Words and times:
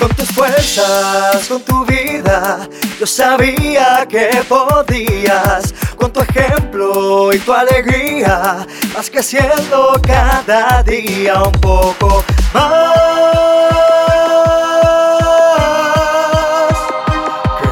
Con 0.00 0.08
tus 0.16 0.28
fuerzas, 0.30 1.46
con 1.46 1.60
tu 1.60 1.84
vida, 1.84 2.66
yo 2.98 3.06
sabía 3.06 4.06
que 4.08 4.30
podías. 4.48 5.74
Con 5.94 6.10
tu 6.10 6.20
ejemplo 6.20 7.34
y 7.34 7.38
tu 7.38 7.52
alegría, 7.52 8.66
vas 8.94 9.10
creciendo 9.10 10.00
cada 10.02 10.82
día 10.84 11.42
un 11.42 11.52
poco 11.52 12.24
más. 12.54 12.96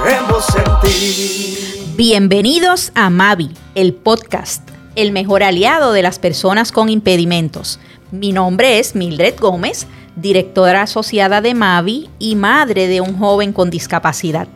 Creemos 0.03 0.47
en 0.55 0.81
ti. 0.83 1.59
Bienvenidos 1.97 2.93
a 2.95 3.09
Mavi, 3.09 3.55
el 3.75 3.95
podcast, 3.95 4.69
el 4.97 5.13
mejor 5.13 5.43
aliado 5.43 5.95
de 5.95 6.03
las 6.03 6.19
personas 6.19 6.73
con 6.73 6.91
impedimentos. 6.91 7.81
Mi 8.11 8.33
nombre 8.33 8.79
es 8.79 8.95
Mildred 8.95 9.39
Gómez 9.41 9.87
directora 10.21 10.82
asociada 10.82 11.40
de 11.40 11.54
Mavi 11.54 12.11
y 12.18 12.35
madre 12.35 12.89
de 12.89 13.00
un 13.00 13.17
joven 13.18 13.53
con 13.53 13.71
discapacidad. 13.71 14.49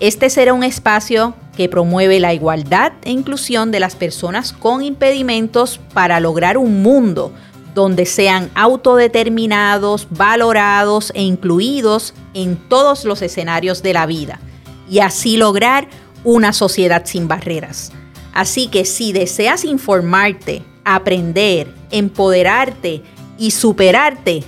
Este 0.00 0.30
será 0.30 0.52
un 0.54 0.64
espacio 0.64 1.34
que 1.56 1.68
promueve 1.68 2.18
la 2.20 2.34
igualdad 2.34 2.92
e 3.04 3.10
inclusión 3.10 3.70
de 3.70 3.80
las 3.80 3.94
personas 3.94 4.52
con 4.52 4.82
impedimentos 4.82 5.78
para 5.92 6.20
lograr 6.20 6.58
un 6.58 6.82
mundo 6.82 7.32
donde 7.74 8.06
sean 8.06 8.50
autodeterminados, 8.54 10.06
valorados 10.10 11.12
e 11.14 11.22
incluidos 11.22 12.14
en 12.32 12.56
todos 12.56 13.04
los 13.04 13.20
escenarios 13.22 13.82
de 13.82 13.92
la 13.92 14.06
vida 14.06 14.40
y 14.88 15.00
así 15.00 15.36
lograr 15.36 15.88
una 16.24 16.52
sociedad 16.52 17.02
sin 17.04 17.28
barreras. 17.28 17.92
Así 18.32 18.68
que 18.68 18.84
si 18.84 19.12
deseas 19.12 19.64
informarte, 19.64 20.64
aprender, 20.84 21.72
empoderarte 21.90 23.02
y 23.38 23.50
superarte, 23.50 24.44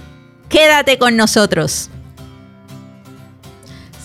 Quédate 0.48 0.96
con 0.96 1.16
nosotros. 1.16 1.90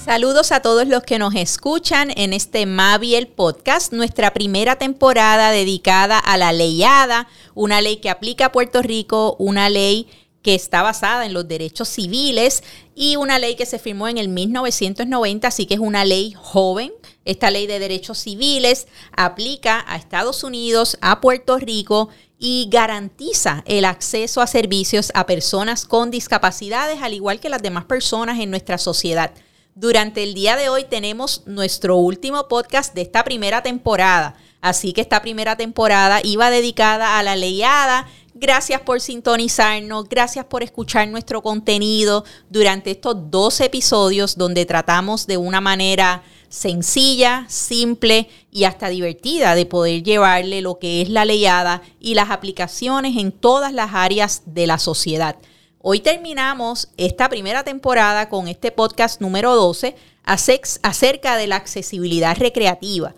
Saludos 0.03 0.52
a 0.52 0.61
todos 0.61 0.88
los 0.88 1.03
que 1.03 1.19
nos 1.19 1.35
escuchan 1.35 2.11
en 2.16 2.33
este 2.33 2.66
Mavi 2.66 3.27
podcast, 3.27 3.93
nuestra 3.93 4.33
primera 4.33 4.77
temporada 4.77 5.51
dedicada 5.51 6.17
a 6.17 6.38
la 6.38 6.51
leyada, 6.51 7.27
una 7.53 7.79
ley 7.79 7.97
que 7.97 8.09
aplica 8.09 8.47
a 8.47 8.51
Puerto 8.51 8.81
Rico, 8.81 9.35
una 9.38 9.69
ley 9.69 10.07
que 10.41 10.55
está 10.55 10.81
basada 10.81 11.27
en 11.27 11.33
los 11.33 11.47
derechos 11.47 11.88
civiles 11.88 12.63
y 12.95 13.17
una 13.17 13.38
ley 13.38 13.55
que 13.55 13.67
se 13.67 13.77
firmó 13.77 14.07
en 14.07 14.17
el 14.17 14.27
1990, 14.27 15.47
así 15.47 15.67
que 15.67 15.75
es 15.75 15.79
una 15.79 16.05
ley 16.05 16.33
joven. 16.35 16.91
Esta 17.23 17.51
ley 17.51 17.67
de 17.67 17.77
derechos 17.77 18.17
civiles 18.17 18.88
aplica 19.16 19.85
a 19.88 19.95
Estados 19.95 20.44
Unidos, 20.44 20.97
a 21.01 21.21
Puerto 21.21 21.59
Rico 21.59 22.09
y 22.44 22.67
garantiza 22.72 23.64
el 23.67 23.86
acceso 23.86 24.42
a 24.42 24.47
servicios 24.47 25.11
a 25.14 25.28
personas 25.28 25.86
con 25.86 26.09
discapacidades, 26.09 27.00
al 27.03 27.14
igual 27.14 27.39
que 27.39 27.50
las 27.50 27.61
demás 27.61 27.86
personas 27.86 28.39
en 28.39 28.50
nuestra 28.50 28.80
sociedad. 28.80 29.31
Durante 29.75 30.23
el 30.23 30.34
día 30.34 30.56
de 30.56 30.67
hoy 30.67 30.86
tenemos 30.86 31.44
nuestro 31.45 31.97
último 31.97 32.47
podcast 32.47 32.95
de 32.95 33.03
esta 33.03 33.23
primera 33.23 33.62
temporada. 33.62 34.36
Así 34.59 34.92
que 34.92 35.02
esta 35.02 35.22
primera 35.22 35.56
temporada 35.56 36.19
iba 36.23 36.50
dedicada 36.50 37.19
a 37.19 37.23
la 37.23 37.36
leyada. 37.36 38.08
Gracias 38.34 38.81
por 38.81 39.02
sintonizarnos, 39.02 40.09
gracias 40.09 40.45
por 40.45 40.64
escuchar 40.64 41.08
nuestro 41.09 41.44
contenido 41.44 42.25
durante 42.50 42.89
estos 42.89 43.30
dos 43.30 43.62
episodios 43.62 44.36
donde 44.36 44.66
tratamos 44.66 45.28
de 45.28 45.38
una 45.38 45.62
manera 45.62 46.23
sencilla, 46.52 47.45
simple 47.47 48.30
y 48.52 48.66
hasta 48.66 48.89
divertida 48.89 49.55
de 49.55 49.66
poder 49.66 50.03
llevarle 50.03 50.61
lo 50.61 50.77
que 50.80 51.02
es 51.02 51.09
la 51.09 51.25
leyada 51.25 51.81
y 51.99 52.13
las 52.13 52.30
aplicaciones 52.30 53.17
en 53.17 53.31
todas 53.31 53.73
las 53.73 53.91
áreas 53.94 54.44
de 54.45 54.67
la 54.67 54.77
sociedad. 54.77 55.38
Hoy 55.79 56.02
terminamos 56.02 56.89
esta 56.97 57.29
primera 57.29 57.63
temporada 57.63 58.29
con 58.29 58.47
este 58.47 58.72
podcast 58.72 59.22
número 59.22 59.55
12 59.55 59.95
acerca 60.23 61.38
de 61.38 61.47
la 61.47 61.55
accesibilidad 61.55 62.38
recreativa. 62.38 63.16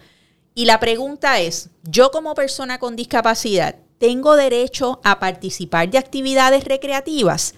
Y 0.56 0.66
la 0.66 0.80
pregunta 0.80 1.40
es, 1.40 1.70
yo 1.84 2.12
como 2.12 2.36
persona 2.36 2.78
con 2.78 2.96
discapacidad, 2.96 3.76
¿tengo 3.98 4.36
derecho 4.36 5.02
a 5.04 5.20
participar 5.20 5.90
de 5.90 5.98
actividades 5.98 6.66
recreativas? 6.66 7.56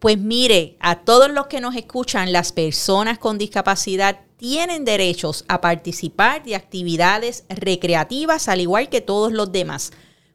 Pues 0.00 0.18
mire, 0.18 0.76
a 0.80 0.96
todos 1.04 1.30
los 1.30 1.46
que 1.46 1.60
nos 1.60 1.76
escuchan, 1.76 2.32
las 2.32 2.50
personas 2.50 3.18
con 3.18 3.38
discapacidad 3.38 4.18
tienen 4.42 4.84
derechos 4.84 5.44
a 5.46 5.60
participar 5.60 6.42
de 6.42 6.56
actividades 6.56 7.44
recreativas 7.48 8.48
al 8.48 8.60
igual 8.60 8.88
que 8.88 9.00
todos 9.00 9.30
los 9.30 9.52
demás. 9.52 9.92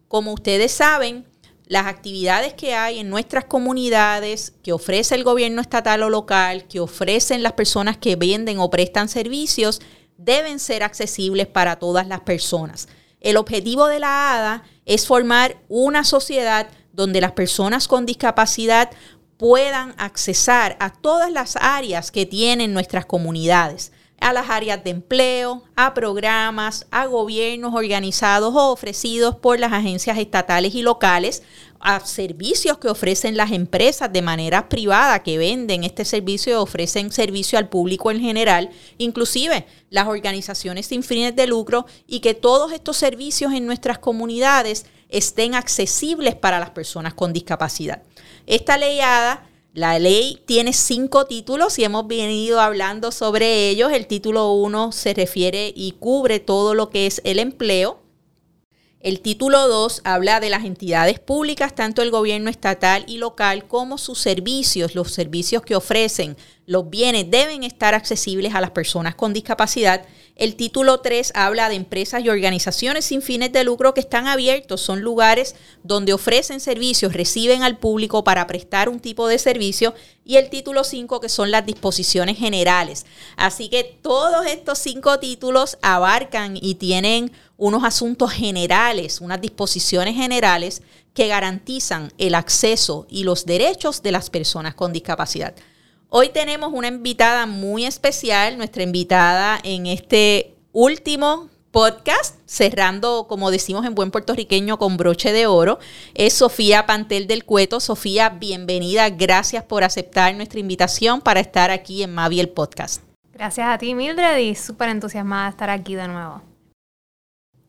Como 0.08 0.32
ustedes 0.32 0.72
saben, 0.72 1.26
las 1.66 1.88
actividades 1.88 2.54
que 2.54 2.74
hay 2.74 3.00
en 3.00 3.10
nuestras 3.10 3.44
comunidades, 3.44 4.54
que 4.64 4.72
ofrece 4.72 5.14
el 5.14 5.26
gobierno 5.26 5.60
estatal 5.60 6.04
o 6.04 6.10
local, 6.10 6.70
que 6.70 6.80
ofrecen 6.80 7.44
las 7.44 7.52
personas 7.52 7.98
que 7.98 8.16
venden 8.16 8.60
o 8.60 8.70
prestan 8.70 9.10
servicios, 9.10 9.82
deben 10.18 10.60
ser 10.60 10.84
accesibles 10.84 11.48
para 11.48 11.76
todas 11.76 12.08
las 12.08 12.22
personas. 12.22 12.88
El 13.20 13.36
objetivo 13.36 13.88
de 13.88 14.00
la 14.00 14.38
ADA 14.38 14.64
es 14.86 15.06
formar 15.06 15.58
una 15.68 16.06
sociedad 16.06 16.70
donde 16.94 17.20
las 17.20 17.34
personas 17.34 17.90
con 17.90 18.06
discapacidad 18.06 18.90
puedan 19.36 19.94
accesar 19.98 20.78
a 20.80 20.94
todas 20.94 21.30
las 21.30 21.58
áreas 21.58 22.10
que 22.10 22.26
tienen 22.26 22.74
nuestras 22.74 23.06
comunidades 23.06 23.92
a 24.20 24.34
las 24.34 24.50
áreas 24.50 24.84
de 24.84 24.90
empleo, 24.90 25.64
a 25.76 25.94
programas, 25.94 26.88
a 26.92 27.06
gobiernos 27.06 27.74
organizados 27.74 28.56
o 28.56 28.72
ofrecidos 28.72 29.36
por 29.36 29.60
las 29.60 29.74
agencias 29.74 30.18
estatales 30.18 30.74
y 30.76 30.82
locales, 30.82 31.44
a 31.80 32.00
servicios 32.00 32.80
que 32.80 32.90
ofrecen 32.90 33.38
las 33.38 33.52
empresas 33.52 34.12
de 34.12 34.22
manera 34.22 34.68
privada 34.68 35.22
que 35.22 35.38
venden 35.38 35.84
este 35.84 36.06
servicio 36.06 36.62
ofrecen 36.62 37.12
servicio 37.12 37.60
al 37.60 37.70
público 37.70 38.10
en 38.10 38.20
general, 38.20 38.72
inclusive 38.98 39.68
las 39.90 40.08
organizaciones 40.08 40.88
sin 40.88 41.04
fines 41.04 41.36
de 41.36 41.48
lucro 41.48 41.86
y 42.08 42.20
que 42.20 42.34
todos 42.34 42.72
estos 42.72 42.98
servicios 42.98 43.54
en 43.54 43.66
nuestras 43.66 44.00
comunidades 44.00 44.86
estén 45.10 45.56
accesibles 45.56 46.36
para 46.36 46.60
las 46.60 46.72
personas 46.72 47.14
con 47.14 47.32
discapacidad. 47.32 48.02
Esta 48.46 48.78
leyada 48.78 49.48
la 49.78 50.00
ley 50.00 50.42
tiene 50.48 50.74
cinco 50.74 51.28
títulos 51.28 51.78
y 51.78 51.84
hemos 51.84 52.08
venido 52.08 52.60
hablando 52.60 53.12
sobre 53.12 53.70
ellos. 53.70 53.92
El 53.92 54.08
título 54.08 54.54
uno 54.54 54.92
se 54.92 55.14
refiere 55.14 55.72
y 55.76 55.92
cubre 55.92 56.40
todo 56.40 56.74
lo 56.74 56.90
que 56.90 57.06
es 57.06 57.22
el 57.24 57.38
empleo. 57.38 58.02
El 59.00 59.22
título 59.22 59.68
2 59.68 60.02
habla 60.04 60.40
de 60.40 60.50
las 60.50 60.66
entidades 60.66 61.20
públicas, 61.20 61.76
tanto 61.76 62.02
el 62.02 62.10
gobierno 62.10 62.50
estatal 62.50 63.06
y 63.08 63.20
local, 63.20 63.68
como 63.68 64.00
sus 64.00 64.18
servicios, 64.18 64.96
los 64.96 65.12
servicios 65.12 65.62
que 65.62 65.76
ofrecen, 65.76 66.36
los 66.66 66.90
bienes 66.90 67.30
deben 67.30 67.64
estar 67.64 67.94
accesibles 67.94 68.56
a 68.56 68.62
las 68.62 68.72
personas 68.72 69.14
con 69.14 69.32
discapacidad. 69.32 70.08
El 70.38 70.56
título 70.56 71.00
3 71.00 71.32
habla 71.34 71.68
de 71.68 71.74
empresas 71.74 72.24
y 72.24 72.30
organizaciones 72.30 73.06
sin 73.06 73.24
fines 73.24 73.52
de 73.52 73.64
lucro 73.64 73.96
que 73.96 74.02
están 74.02 74.28
abiertos, 74.28 74.82
son 74.82 75.02
lugares 75.02 75.56
donde 75.84 76.14
ofrecen 76.14 76.60
servicios, 76.60 77.14
reciben 77.14 77.64
al 77.64 77.80
público 77.80 78.24
para 78.24 78.46
prestar 78.46 78.88
un 78.88 79.00
tipo 79.00 79.28
de 79.28 79.40
servicio. 79.40 79.96
Y 80.24 80.36
el 80.36 80.52
título 80.52 80.84
5 80.84 81.20
que 81.22 81.30
son 81.30 81.50
las 81.50 81.66
disposiciones 81.66 82.38
generales. 82.38 83.08
Así 83.36 83.68
que 83.70 83.84
todos 83.84 84.46
estos 84.46 84.78
cinco 84.78 85.18
títulos 85.18 85.80
abarcan 85.82 86.56
y 86.62 86.76
tienen 86.76 87.32
unos 87.58 87.84
asuntos 87.84 88.32
generales, 88.32 89.22
unas 89.22 89.42
disposiciones 89.42 90.16
generales 90.16 90.84
que 91.16 91.28
garantizan 91.28 92.14
el 92.20 92.36
acceso 92.36 93.08
y 93.10 93.24
los 93.24 93.48
derechos 93.48 94.04
de 94.04 94.12
las 94.12 94.30
personas 94.30 94.76
con 94.76 94.94
discapacidad. 94.94 95.56
Hoy 96.10 96.30
tenemos 96.30 96.72
una 96.74 96.88
invitada 96.88 97.46
muy 97.46 97.86
especial, 97.86 98.58
nuestra 98.58 98.82
invitada 98.82 99.60
en 99.62 99.88
este 99.88 100.56
último 100.72 101.50
podcast, 101.72 102.38
cerrando, 102.46 103.28
como 103.28 103.52
decimos 103.52 103.86
en 103.86 103.94
buen 103.94 104.10
puertorriqueño, 104.12 104.80
con 104.80 104.96
broche 104.96 105.34
de 105.34 105.48
oro, 105.48 105.80
es 106.14 106.32
Sofía 106.32 106.86
Pantel 106.86 107.28
del 107.28 107.44
Cueto. 107.44 107.82
Sofía, 107.82 108.30
bienvenida, 108.30 109.10
gracias 109.10 109.66
por 109.66 109.84
aceptar 109.84 110.34
nuestra 110.34 110.62
invitación 110.62 111.20
para 111.20 111.42
estar 111.42 111.72
aquí 111.72 112.02
en 112.04 112.16
Mavi 112.16 112.40
el 112.40 112.48
podcast. 112.48 113.04
Gracias 113.34 113.68
a 113.68 113.78
ti, 113.78 113.94
Mildred, 113.94 114.38
y 114.38 114.56
súper 114.56 114.88
entusiasmada 114.88 115.44
de 115.44 115.50
estar 115.50 115.70
aquí 115.70 115.96
de 115.96 116.08
nuevo. 116.08 116.42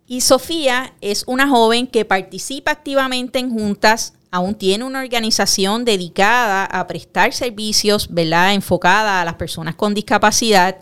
Y 0.06 0.20
Sofía 0.20 0.94
es 1.00 1.24
una 1.26 1.48
joven 1.48 1.88
que 1.88 2.04
participa 2.04 2.70
activamente 2.70 3.40
en 3.40 3.50
juntas, 3.50 4.14
aún 4.30 4.54
tiene 4.54 4.84
una 4.84 5.00
organización 5.00 5.84
dedicada 5.84 6.64
a 6.64 6.86
prestar 6.86 7.32
servicios, 7.32 8.08
¿verdad? 8.10 8.54
Enfocada 8.54 9.20
a 9.20 9.24
las 9.24 9.34
personas 9.34 9.74
con 9.74 9.94
discapacidad 9.94 10.76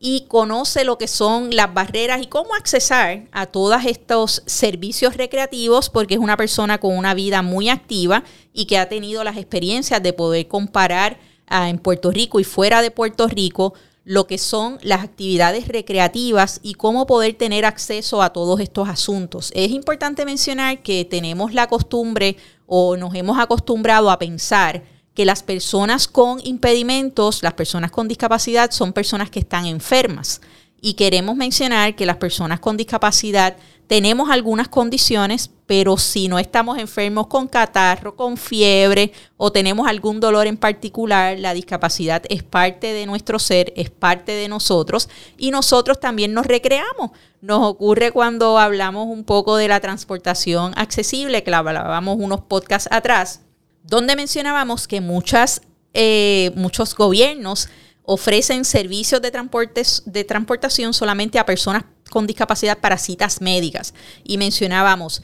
y 0.00 0.26
conoce 0.28 0.84
lo 0.84 0.96
que 0.96 1.08
son 1.08 1.54
las 1.54 1.72
barreras 1.74 2.22
y 2.22 2.26
cómo 2.26 2.54
accesar 2.54 3.26
a 3.32 3.46
todos 3.46 3.84
estos 3.84 4.42
servicios 4.46 5.16
recreativos 5.16 5.90
porque 5.90 6.14
es 6.14 6.20
una 6.20 6.36
persona 6.36 6.78
con 6.78 6.96
una 6.96 7.14
vida 7.14 7.42
muy 7.42 7.68
activa 7.68 8.22
y 8.52 8.66
que 8.66 8.78
ha 8.78 8.88
tenido 8.88 9.24
las 9.24 9.36
experiencias 9.36 10.02
de 10.02 10.12
poder 10.12 10.46
comparar 10.46 11.18
ah, 11.48 11.68
en 11.68 11.78
Puerto 11.78 12.10
Rico 12.10 12.38
y 12.38 12.44
fuera 12.44 12.80
de 12.80 12.90
Puerto 12.90 13.26
Rico 13.26 13.74
lo 14.04 14.26
que 14.26 14.38
son 14.38 14.78
las 14.80 15.04
actividades 15.04 15.68
recreativas 15.68 16.60
y 16.62 16.74
cómo 16.74 17.06
poder 17.06 17.34
tener 17.34 17.66
acceso 17.66 18.22
a 18.22 18.32
todos 18.32 18.58
estos 18.60 18.88
asuntos. 18.88 19.52
Es 19.54 19.70
importante 19.70 20.24
mencionar 20.24 20.82
que 20.82 21.04
tenemos 21.04 21.52
la 21.52 21.66
costumbre 21.66 22.38
o 22.68 22.96
nos 22.96 23.14
hemos 23.14 23.38
acostumbrado 23.38 24.10
a 24.10 24.18
pensar 24.18 24.84
que 25.14 25.24
las 25.24 25.42
personas 25.42 26.06
con 26.06 26.38
impedimentos, 26.44 27.42
las 27.42 27.54
personas 27.54 27.90
con 27.90 28.06
discapacidad, 28.06 28.70
son 28.70 28.92
personas 28.92 29.30
que 29.30 29.40
están 29.40 29.66
enfermas. 29.66 30.40
Y 30.80 30.94
queremos 30.94 31.36
mencionar 31.36 31.96
que 31.96 32.06
las 32.06 32.16
personas 32.16 32.60
con 32.60 32.76
discapacidad 32.76 33.56
tenemos 33.88 34.28
algunas 34.28 34.68
condiciones, 34.68 35.50
pero 35.66 35.96
si 35.96 36.28
no 36.28 36.38
estamos 36.38 36.78
enfermos 36.78 37.26
con 37.26 37.48
catarro, 37.48 38.14
con 38.14 38.36
fiebre 38.36 39.12
o 39.38 39.50
tenemos 39.50 39.88
algún 39.88 40.20
dolor 40.20 40.46
en 40.46 40.58
particular, 40.58 41.38
la 41.38 41.54
discapacidad 41.54 42.22
es 42.28 42.42
parte 42.42 42.92
de 42.92 43.06
nuestro 43.06 43.38
ser, 43.38 43.72
es 43.76 43.88
parte 43.88 44.32
de 44.32 44.46
nosotros 44.46 45.08
y 45.38 45.50
nosotros 45.50 45.98
también 46.00 46.34
nos 46.34 46.46
recreamos. 46.46 47.12
Nos 47.40 47.66
ocurre 47.66 48.12
cuando 48.12 48.58
hablamos 48.58 49.06
un 49.06 49.24
poco 49.24 49.56
de 49.56 49.68
la 49.68 49.80
transportación 49.80 50.74
accesible, 50.76 51.42
que 51.42 51.50
la 51.50 51.58
hablábamos 51.58 52.18
unos 52.20 52.42
podcasts 52.42 52.90
atrás, 52.92 53.40
donde 53.84 54.16
mencionábamos 54.16 54.86
que 54.86 55.00
muchas, 55.00 55.62
eh, 55.94 56.52
muchos 56.56 56.94
gobiernos 56.94 57.70
ofrecen 58.10 58.64
servicios 58.64 59.20
de, 59.20 59.30
transportes, 59.30 60.02
de 60.06 60.24
transportación 60.24 60.94
solamente 60.94 61.38
a 61.38 61.44
personas 61.44 61.84
con 62.08 62.26
discapacidad 62.26 62.78
para 62.78 62.96
citas 62.96 63.42
médicas. 63.42 63.92
Y 64.24 64.38
mencionábamos, 64.38 65.22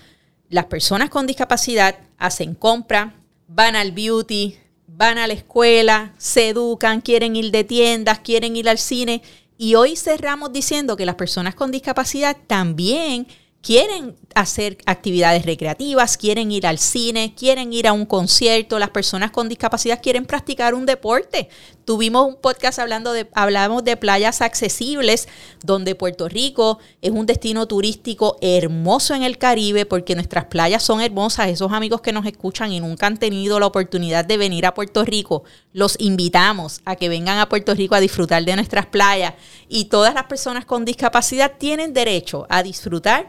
las 0.50 0.66
personas 0.66 1.08
con 1.08 1.26
discapacidad 1.26 1.96
hacen 2.19 2.54
compra, 2.54 3.14
van 3.48 3.75
al 3.75 3.92
beauty, 3.92 4.58
van 4.86 5.16
a 5.16 5.26
la 5.26 5.32
escuela, 5.32 6.12
se 6.19 6.50
educan, 6.50 7.00
quieren 7.00 7.36
ir 7.36 7.50
de 7.52 7.64
tiendas, 7.64 8.19
quieren 8.19 8.54
ir 8.54 8.69
al 8.69 8.76
cine. 8.76 9.22
Y 9.56 9.76
hoy 9.76 9.96
cerramos 9.96 10.52
diciendo 10.52 10.94
que 10.94 11.06
las 11.06 11.14
personas 11.14 11.54
con 11.54 11.70
discapacidad 11.70 12.37
también 12.46 13.26
quieren 13.64 14.14
hacer 14.34 14.76
actividades 14.84 15.46
recreativas, 15.46 16.19
quieren 16.19 16.52
ir 16.52 16.66
al 16.66 16.78
cine, 16.78 17.34
quieren 17.34 17.72
ir 17.72 17.88
a 17.88 17.94
un 17.94 18.04
concierto, 18.04 18.78
las 18.78 18.90
personas 18.90 19.30
con 19.30 19.48
discapacidad 19.48 20.02
quieren 20.02 20.26
practicar 20.26 20.75
un 20.75 20.84
deporte. 20.84 21.48
Tuvimos 21.84 22.26
un 22.26 22.36
podcast 22.36 22.78
hablando 22.78 23.12
de 23.12 23.28
hablamos 23.34 23.84
de 23.84 23.98
playas 23.98 24.40
accesibles 24.40 25.28
donde 25.62 25.94
Puerto 25.94 26.28
Rico 26.28 26.78
es 27.02 27.10
un 27.10 27.26
destino 27.26 27.69
turístico 27.69 28.38
hermoso 28.40 29.14
en 29.14 29.22
el 29.22 29.36
Caribe 29.36 29.84
porque 29.84 30.14
nuestras 30.14 30.46
playas 30.46 30.82
son 30.82 31.02
hermosas. 31.02 31.48
Esos 31.48 31.72
amigos 31.72 32.00
que 32.00 32.12
nos 32.12 32.25
escuchan 32.25 32.72
y 32.72 32.81
nunca 32.81 33.06
han 33.06 33.19
tenido 33.19 33.60
la 33.60 33.66
oportunidad 33.66 34.25
de 34.25 34.38
venir 34.38 34.64
a 34.64 34.72
Puerto 34.72 35.04
Rico, 35.04 35.44
los 35.75 35.96
invitamos 36.00 36.81
a 36.86 36.96
que 36.96 37.10
vengan 37.10 37.38
a 37.38 37.50
Puerto 37.50 37.75
Rico 37.75 37.94
a 37.94 38.00
disfrutar 38.00 38.42
de 38.44 38.56
nuestras 38.56 38.87
playas 38.87 39.34
y 39.69 39.87
todas 39.87 40.14
las 40.14 40.25
personas 40.25 40.64
con 40.64 40.87
discapacidad 40.87 41.52
tienen 41.58 41.92
derecho 41.92 42.46
a 42.48 42.62
disfrutar 42.62 43.28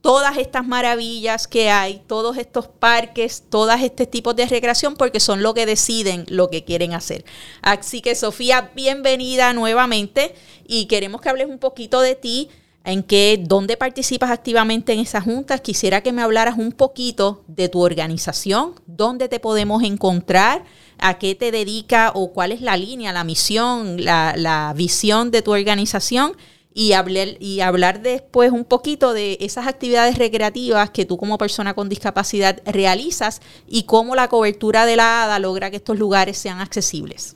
todas 0.00 0.36
estas 0.36 0.66
maravillas 0.66 1.48
que 1.48 1.70
hay, 1.70 2.02
todos 2.06 2.36
estos 2.36 2.68
parques, 2.68 3.44
todos 3.48 3.80
estos 3.80 4.10
tipos 4.10 4.36
de 4.36 4.46
recreación, 4.46 4.96
porque 4.96 5.20
son 5.20 5.42
lo 5.42 5.54
que 5.54 5.66
deciden 5.66 6.24
lo 6.28 6.50
que 6.50 6.64
quieren 6.64 6.94
hacer. 6.94 7.24
Así 7.62 8.00
que 8.00 8.14
Sofía, 8.14 8.70
bienvenida 8.74 9.52
nuevamente 9.52 10.34
y 10.66 10.86
queremos 10.86 11.20
que 11.20 11.28
hables 11.28 11.48
un 11.48 11.58
poquito 11.58 12.00
de 12.00 12.14
ti, 12.14 12.48
en 12.84 13.02
qué, 13.02 13.38
dónde 13.42 13.76
participas 13.76 14.30
activamente 14.30 14.94
en 14.94 15.00
esas 15.00 15.24
juntas. 15.24 15.60
Quisiera 15.60 16.00
que 16.00 16.12
me 16.12 16.22
hablaras 16.22 16.56
un 16.56 16.72
poquito 16.72 17.44
de 17.46 17.68
tu 17.68 17.80
organización, 17.80 18.74
dónde 18.86 19.28
te 19.28 19.40
podemos 19.40 19.82
encontrar, 19.82 20.64
a 20.98 21.18
qué 21.18 21.34
te 21.34 21.50
dedica 21.50 22.12
o 22.14 22.32
cuál 22.32 22.50
es 22.50 22.62
la 22.62 22.78
línea, 22.78 23.12
la 23.12 23.24
misión, 23.24 24.02
la, 24.02 24.34
la 24.36 24.72
visión 24.74 25.30
de 25.30 25.42
tu 25.42 25.52
organización 25.52 26.34
y 26.78 26.92
hablar, 26.92 27.26
y 27.40 27.60
hablar 27.60 28.02
después 28.02 28.52
un 28.52 28.64
poquito 28.64 29.12
de 29.12 29.36
esas 29.40 29.66
actividades 29.66 30.16
recreativas 30.16 30.90
que 30.90 31.04
tú 31.04 31.16
como 31.16 31.36
persona 31.36 31.74
con 31.74 31.88
discapacidad 31.88 32.62
realizas 32.64 33.40
y 33.66 33.82
cómo 33.82 34.14
la 34.14 34.28
cobertura 34.28 34.86
de 34.86 34.94
la 34.94 35.24
ADA 35.24 35.40
logra 35.40 35.72
que 35.72 35.78
estos 35.78 35.98
lugares 35.98 36.38
sean 36.38 36.60
accesibles. 36.60 37.34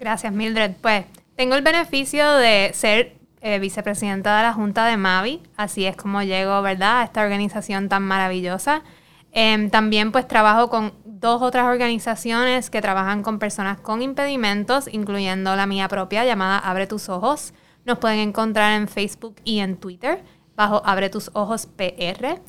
Gracias, 0.00 0.32
Mildred. 0.32 0.72
Pues 0.80 1.04
tengo 1.36 1.54
el 1.54 1.62
beneficio 1.62 2.28
de 2.32 2.72
ser 2.74 3.14
eh, 3.40 3.60
vicepresidenta 3.60 4.36
de 4.36 4.42
la 4.42 4.52
Junta 4.52 4.84
de 4.86 4.96
Mavi, 4.96 5.40
así 5.56 5.86
es 5.86 5.94
como 5.94 6.24
llego, 6.24 6.60
¿verdad?, 6.60 7.02
a 7.02 7.04
esta 7.04 7.22
organización 7.22 7.88
tan 7.88 8.02
maravillosa. 8.02 8.82
Em, 9.30 9.70
también 9.70 10.10
pues 10.10 10.26
trabajo 10.26 10.70
con 10.70 10.92
dos 11.04 11.40
otras 11.40 11.66
organizaciones 11.66 12.68
que 12.68 12.82
trabajan 12.82 13.22
con 13.22 13.38
personas 13.38 13.78
con 13.78 14.02
impedimentos, 14.02 14.88
incluyendo 14.90 15.54
la 15.54 15.66
mía 15.66 15.86
propia 15.86 16.24
llamada 16.24 16.58
Abre 16.58 16.88
tus 16.88 17.08
Ojos. 17.08 17.54
Nos 17.84 17.98
pueden 17.98 18.18
encontrar 18.18 18.80
en 18.80 18.88
Facebook 18.88 19.36
y 19.44 19.58
en 19.58 19.76
Twitter 19.76 20.22
bajo 20.56 20.82
Abre 20.84 21.10
tus 21.10 21.30
Ojos 21.34 21.66
PR. 21.66 22.40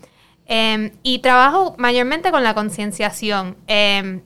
Em, 0.45 0.91
y 1.03 1.19
trabajo 1.19 1.75
mayormente 1.77 2.31
con 2.31 2.43
la 2.43 2.53
concienciación. 2.53 3.57
Em, 3.67 4.21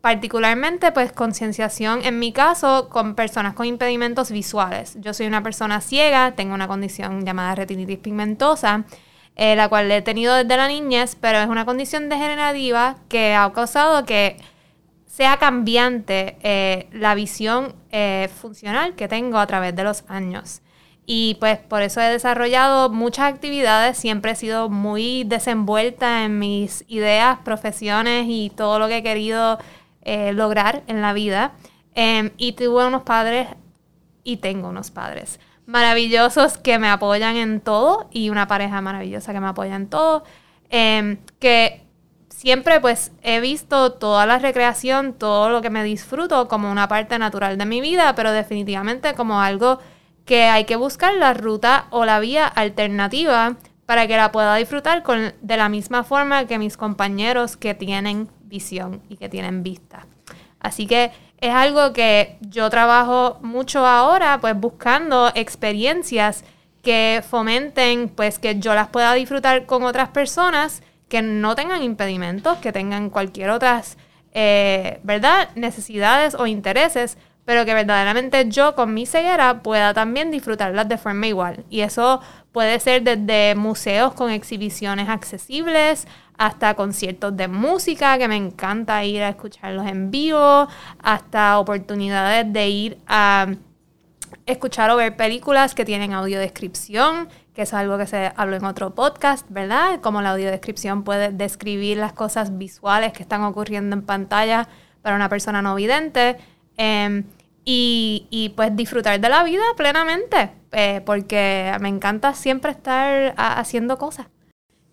particularmente, 0.00 0.92
pues, 0.92 1.10
concienciación 1.12 2.04
en 2.04 2.20
mi 2.20 2.32
caso 2.32 2.88
con 2.90 3.16
personas 3.16 3.54
con 3.54 3.66
impedimentos 3.66 4.30
visuales. 4.30 4.96
Yo 5.00 5.12
soy 5.12 5.26
una 5.26 5.42
persona 5.42 5.80
ciega, 5.80 6.32
tengo 6.36 6.54
una 6.54 6.68
condición 6.68 7.24
llamada 7.24 7.56
retinitis 7.56 7.98
pigmentosa, 7.98 8.84
eh, 9.34 9.56
la 9.56 9.68
cual 9.68 9.90
he 9.90 10.02
tenido 10.02 10.34
desde 10.34 10.56
la 10.56 10.68
niñez, 10.68 11.16
pero 11.20 11.38
es 11.38 11.48
una 11.48 11.64
condición 11.64 12.08
degenerativa 12.08 12.98
que 13.08 13.34
ha 13.34 13.52
causado 13.52 14.04
que 14.04 14.36
sea 15.16 15.38
cambiante 15.38 16.36
eh, 16.42 16.88
la 16.92 17.14
visión 17.14 17.74
eh, 17.90 18.28
funcional 18.38 18.94
que 18.96 19.08
tengo 19.08 19.38
a 19.38 19.46
través 19.46 19.74
de 19.74 19.82
los 19.82 20.04
años. 20.08 20.60
Y 21.06 21.38
pues 21.40 21.56
por 21.56 21.80
eso 21.80 22.02
he 22.02 22.10
desarrollado 22.10 22.90
muchas 22.90 23.32
actividades, 23.32 23.96
siempre 23.96 24.32
he 24.32 24.34
sido 24.34 24.68
muy 24.68 25.24
desenvuelta 25.24 26.24
en 26.24 26.38
mis 26.38 26.84
ideas, 26.86 27.38
profesiones 27.44 28.26
y 28.28 28.52
todo 28.54 28.78
lo 28.78 28.88
que 28.88 28.98
he 28.98 29.02
querido 29.02 29.58
eh, 30.02 30.34
lograr 30.34 30.82
en 30.86 31.00
la 31.00 31.14
vida. 31.14 31.52
Em, 31.94 32.32
y 32.36 32.52
tuve 32.52 32.86
unos 32.86 33.04
padres 33.04 33.48
y 34.22 34.36
tengo 34.36 34.68
unos 34.68 34.90
padres 34.90 35.40
maravillosos 35.64 36.58
que 36.58 36.78
me 36.78 36.90
apoyan 36.90 37.36
en 37.36 37.62
todo 37.62 38.10
y 38.12 38.28
una 38.28 38.46
pareja 38.46 38.82
maravillosa 38.82 39.32
que 39.32 39.40
me 39.40 39.48
apoya 39.48 39.76
en 39.76 39.88
todo. 39.88 40.24
Em, 40.68 41.16
que 41.38 41.85
siempre 42.36 42.80
pues 42.80 43.12
he 43.22 43.40
visto 43.40 43.92
toda 43.92 44.26
la 44.26 44.38
recreación, 44.38 45.14
todo 45.14 45.48
lo 45.48 45.62
que 45.62 45.70
me 45.70 45.82
disfruto 45.82 46.48
como 46.48 46.70
una 46.70 46.86
parte 46.86 47.18
natural 47.18 47.56
de 47.56 47.64
mi 47.64 47.80
vida, 47.80 48.14
pero 48.14 48.30
definitivamente 48.30 49.14
como 49.14 49.40
algo 49.40 49.78
que 50.26 50.42
hay 50.42 50.64
que 50.64 50.76
buscar 50.76 51.14
la 51.14 51.32
ruta 51.32 51.86
o 51.88 52.04
la 52.04 52.20
vía 52.20 52.46
alternativa 52.46 53.56
para 53.86 54.06
que 54.06 54.18
la 54.18 54.32
pueda 54.32 54.54
disfrutar 54.56 55.02
de 55.40 55.56
la 55.56 55.70
misma 55.70 56.04
forma 56.04 56.46
que 56.46 56.58
mis 56.58 56.76
compañeros 56.76 57.56
que 57.56 57.74
tienen 57.74 58.28
visión 58.42 59.00
y 59.08 59.16
que 59.16 59.30
tienen 59.30 59.62
vista. 59.62 60.06
Así 60.60 60.86
que 60.86 61.12
es 61.40 61.54
algo 61.54 61.94
que 61.94 62.36
yo 62.42 62.68
trabajo 62.68 63.38
mucho 63.40 63.86
ahora, 63.86 64.38
pues 64.42 64.54
buscando 64.58 65.32
experiencias 65.34 66.44
que 66.82 67.24
fomenten, 67.26 68.10
pues 68.10 68.38
que 68.38 68.58
yo 68.58 68.74
las 68.74 68.88
pueda 68.88 69.14
disfrutar 69.14 69.64
con 69.64 69.84
otras 69.84 70.10
personas 70.10 70.82
que 71.08 71.22
no 71.22 71.54
tengan 71.54 71.82
impedimentos, 71.82 72.58
que 72.58 72.72
tengan 72.72 73.10
cualquier 73.10 73.50
otras, 73.50 73.96
eh, 74.32 75.00
¿verdad? 75.02 75.48
Necesidades 75.54 76.34
o 76.34 76.46
intereses, 76.46 77.16
pero 77.44 77.64
que 77.64 77.74
verdaderamente 77.74 78.48
yo 78.48 78.74
con 78.74 78.92
mi 78.92 79.06
ceguera 79.06 79.62
pueda 79.62 79.94
también 79.94 80.30
disfrutarlas 80.30 80.88
de 80.88 80.98
forma 80.98 81.28
igual. 81.28 81.64
Y 81.70 81.80
eso 81.80 82.20
puede 82.52 82.80
ser 82.80 83.02
desde 83.02 83.54
museos 83.54 84.14
con 84.14 84.30
exhibiciones 84.30 85.08
accesibles 85.08 86.08
hasta 86.38 86.74
conciertos 86.74 87.36
de 87.36 87.48
música, 87.48 88.18
que 88.18 88.28
me 88.28 88.36
encanta 88.36 89.04
ir 89.04 89.22
a 89.22 89.30
escucharlos 89.30 89.86
en 89.86 90.10
vivo, 90.10 90.68
hasta 91.02 91.58
oportunidades 91.58 92.52
de 92.52 92.68
ir 92.68 92.98
a 93.06 93.46
escuchar 94.44 94.90
o 94.90 94.96
ver 94.96 95.16
películas 95.16 95.74
que 95.74 95.84
tienen 95.84 96.12
audiodescripción, 96.12 97.28
que 97.56 97.62
es 97.62 97.72
algo 97.72 97.96
que 97.96 98.06
se 98.06 98.32
habló 98.36 98.56
en 98.56 98.66
otro 98.66 98.94
podcast, 98.94 99.46
¿verdad? 99.48 100.02
Como 100.02 100.20
la 100.20 100.32
audiodescripción 100.32 101.04
puede 101.04 101.32
describir 101.32 101.96
las 101.96 102.12
cosas 102.12 102.58
visuales 102.58 103.14
que 103.14 103.22
están 103.22 103.44
ocurriendo 103.44 103.96
en 103.96 104.02
pantalla 104.02 104.68
para 105.00 105.16
una 105.16 105.30
persona 105.30 105.62
no 105.62 105.74
vidente. 105.74 106.36
Em, 106.76 107.24
y, 107.64 108.52
pues 108.54 108.76
disfrutar 108.76 109.18
de 109.18 109.28
la 109.30 109.42
vida 109.42 109.64
plenamente, 109.74 110.50
eh, 110.70 111.00
porque 111.06 111.74
me 111.80 111.88
encanta 111.88 112.34
siempre 112.34 112.72
estar 112.72 113.32
haciendo 113.38 113.96
cosas. 113.96 114.26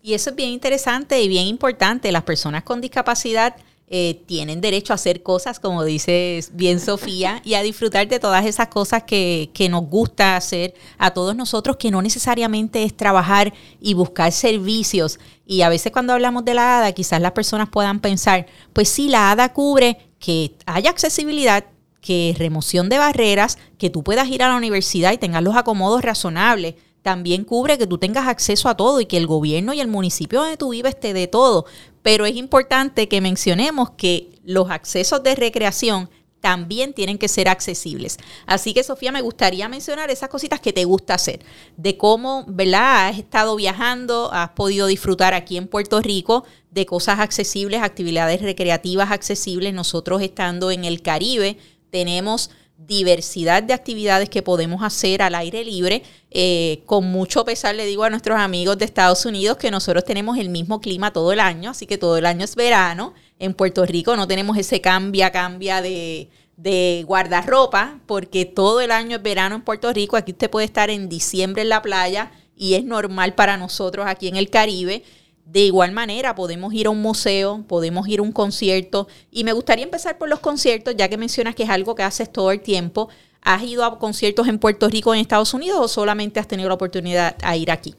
Y 0.00 0.14
eso 0.14 0.30
es 0.30 0.36
bien 0.36 0.48
interesante 0.48 1.20
y 1.20 1.28
bien 1.28 1.46
importante. 1.46 2.10
Las 2.12 2.22
personas 2.22 2.62
con 2.62 2.80
discapacidad 2.80 3.56
eh, 3.86 4.22
tienen 4.26 4.62
derecho 4.62 4.92
a 4.92 4.96
hacer 4.96 5.22
cosas, 5.22 5.60
como 5.60 5.84
dice 5.84 6.40
bien 6.52 6.80
Sofía, 6.80 7.42
y 7.44 7.54
a 7.54 7.62
disfrutar 7.62 8.08
de 8.08 8.18
todas 8.18 8.46
esas 8.46 8.68
cosas 8.68 9.02
que, 9.02 9.50
que, 9.52 9.68
nos 9.68 9.86
gusta 9.88 10.36
hacer 10.36 10.74
a 10.96 11.10
todos 11.10 11.36
nosotros, 11.36 11.76
que 11.76 11.90
no 11.90 12.00
necesariamente 12.00 12.82
es 12.82 12.96
trabajar 12.96 13.52
y 13.80 13.92
buscar 13.92 14.32
servicios. 14.32 15.20
Y 15.46 15.60
a 15.62 15.68
veces 15.68 15.92
cuando 15.92 16.14
hablamos 16.14 16.44
de 16.46 16.54
la 16.54 16.78
ADA, 16.78 16.92
quizás 16.92 17.20
las 17.20 17.32
personas 17.32 17.68
puedan 17.68 18.00
pensar, 18.00 18.46
pues 18.72 18.88
sí, 18.88 19.08
la 19.08 19.30
ADA 19.30 19.52
cubre 19.52 19.98
que 20.18 20.56
haya 20.64 20.88
accesibilidad, 20.88 21.64
que 22.00 22.34
remoción 22.38 22.88
de 22.88 22.96
barreras, 22.96 23.58
que 23.76 23.90
tú 23.90 24.02
puedas 24.02 24.28
ir 24.28 24.42
a 24.42 24.48
la 24.48 24.56
universidad 24.56 25.12
y 25.12 25.18
tengas 25.18 25.42
los 25.42 25.56
acomodos 25.56 26.02
razonables, 26.02 26.74
también 27.02 27.44
cubre 27.44 27.76
que 27.76 27.86
tú 27.86 27.98
tengas 27.98 28.26
acceso 28.28 28.70
a 28.70 28.76
todo 28.78 28.98
y 28.98 29.04
que 29.04 29.18
el 29.18 29.26
gobierno 29.26 29.74
y 29.74 29.80
el 29.80 29.88
municipio 29.88 30.40
donde 30.40 30.56
tú 30.56 30.70
vives 30.70 30.98
te 30.98 31.12
dé 31.12 31.26
todo. 31.26 31.66
Pero 32.04 32.26
es 32.26 32.36
importante 32.36 33.08
que 33.08 33.22
mencionemos 33.22 33.92
que 33.92 34.38
los 34.44 34.68
accesos 34.70 35.22
de 35.22 35.34
recreación 35.34 36.10
también 36.42 36.92
tienen 36.92 37.16
que 37.16 37.28
ser 37.28 37.48
accesibles. 37.48 38.18
Así 38.44 38.74
que 38.74 38.84
Sofía, 38.84 39.10
me 39.10 39.22
gustaría 39.22 39.70
mencionar 39.70 40.10
esas 40.10 40.28
cositas 40.28 40.60
que 40.60 40.74
te 40.74 40.84
gusta 40.84 41.14
hacer, 41.14 41.40
de 41.78 41.96
cómo, 41.96 42.44
¿verdad? 42.46 43.08
Has 43.08 43.18
estado 43.18 43.56
viajando, 43.56 44.30
has 44.34 44.50
podido 44.50 44.86
disfrutar 44.86 45.32
aquí 45.32 45.56
en 45.56 45.66
Puerto 45.66 46.02
Rico 46.02 46.44
de 46.70 46.84
cosas 46.84 47.20
accesibles, 47.20 47.80
actividades 47.80 48.42
recreativas 48.42 49.10
accesibles. 49.10 49.72
Nosotros 49.72 50.20
estando 50.20 50.70
en 50.70 50.84
el 50.84 51.00
Caribe 51.00 51.56
tenemos 51.88 52.50
diversidad 52.76 53.62
de 53.62 53.72
actividades 53.72 54.28
que 54.28 54.42
podemos 54.42 54.82
hacer 54.82 55.22
al 55.22 55.34
aire 55.34 55.64
libre. 55.64 56.02
Eh, 56.30 56.82
con 56.86 57.04
mucho 57.06 57.44
pesar 57.44 57.74
le 57.74 57.86
digo 57.86 58.04
a 58.04 58.10
nuestros 58.10 58.38
amigos 58.38 58.78
de 58.78 58.84
Estados 58.84 59.24
Unidos 59.24 59.56
que 59.56 59.70
nosotros 59.70 60.04
tenemos 60.04 60.38
el 60.38 60.48
mismo 60.48 60.80
clima 60.80 61.12
todo 61.12 61.32
el 61.32 61.40
año, 61.40 61.70
así 61.70 61.86
que 61.86 61.98
todo 61.98 62.16
el 62.18 62.26
año 62.26 62.44
es 62.44 62.56
verano. 62.56 63.14
En 63.38 63.54
Puerto 63.54 63.84
Rico 63.84 64.16
no 64.16 64.26
tenemos 64.26 64.56
ese 64.56 64.80
cambia, 64.80 65.30
cambia 65.30 65.82
de, 65.82 66.28
de 66.56 67.04
guardarropa, 67.06 68.00
porque 68.06 68.44
todo 68.44 68.80
el 68.80 68.90
año 68.90 69.16
es 69.16 69.22
verano 69.22 69.56
en 69.56 69.62
Puerto 69.62 69.92
Rico. 69.92 70.16
Aquí 70.16 70.32
usted 70.32 70.50
puede 70.50 70.66
estar 70.66 70.90
en 70.90 71.08
diciembre 71.08 71.62
en 71.62 71.68
la 71.68 71.82
playa 71.82 72.32
y 72.56 72.74
es 72.74 72.84
normal 72.84 73.34
para 73.34 73.56
nosotros 73.56 74.06
aquí 74.08 74.28
en 74.28 74.36
el 74.36 74.50
Caribe. 74.50 75.02
De 75.44 75.60
igual 75.60 75.92
manera, 75.92 76.34
podemos 76.34 76.72
ir 76.72 76.86
a 76.86 76.90
un 76.90 77.02
museo, 77.02 77.64
podemos 77.68 78.08
ir 78.08 78.20
a 78.20 78.22
un 78.22 78.32
concierto. 78.32 79.08
Y 79.30 79.44
me 79.44 79.52
gustaría 79.52 79.84
empezar 79.84 80.16
por 80.16 80.28
los 80.28 80.40
conciertos, 80.40 80.96
ya 80.96 81.08
que 81.08 81.18
mencionas 81.18 81.54
que 81.54 81.64
es 81.64 81.70
algo 81.70 81.94
que 81.94 82.02
haces 82.02 82.32
todo 82.32 82.50
el 82.50 82.60
tiempo. 82.60 83.08
¿Has 83.42 83.62
ido 83.62 83.84
a 83.84 83.98
conciertos 83.98 84.48
en 84.48 84.58
Puerto 84.58 84.88
Rico, 84.88 85.12
en 85.14 85.20
Estados 85.20 85.52
Unidos, 85.52 85.78
o 85.78 85.88
solamente 85.88 86.40
has 86.40 86.48
tenido 86.48 86.68
la 86.68 86.76
oportunidad 86.76 87.36
de 87.36 87.56
ir 87.58 87.70
aquí? 87.70 87.94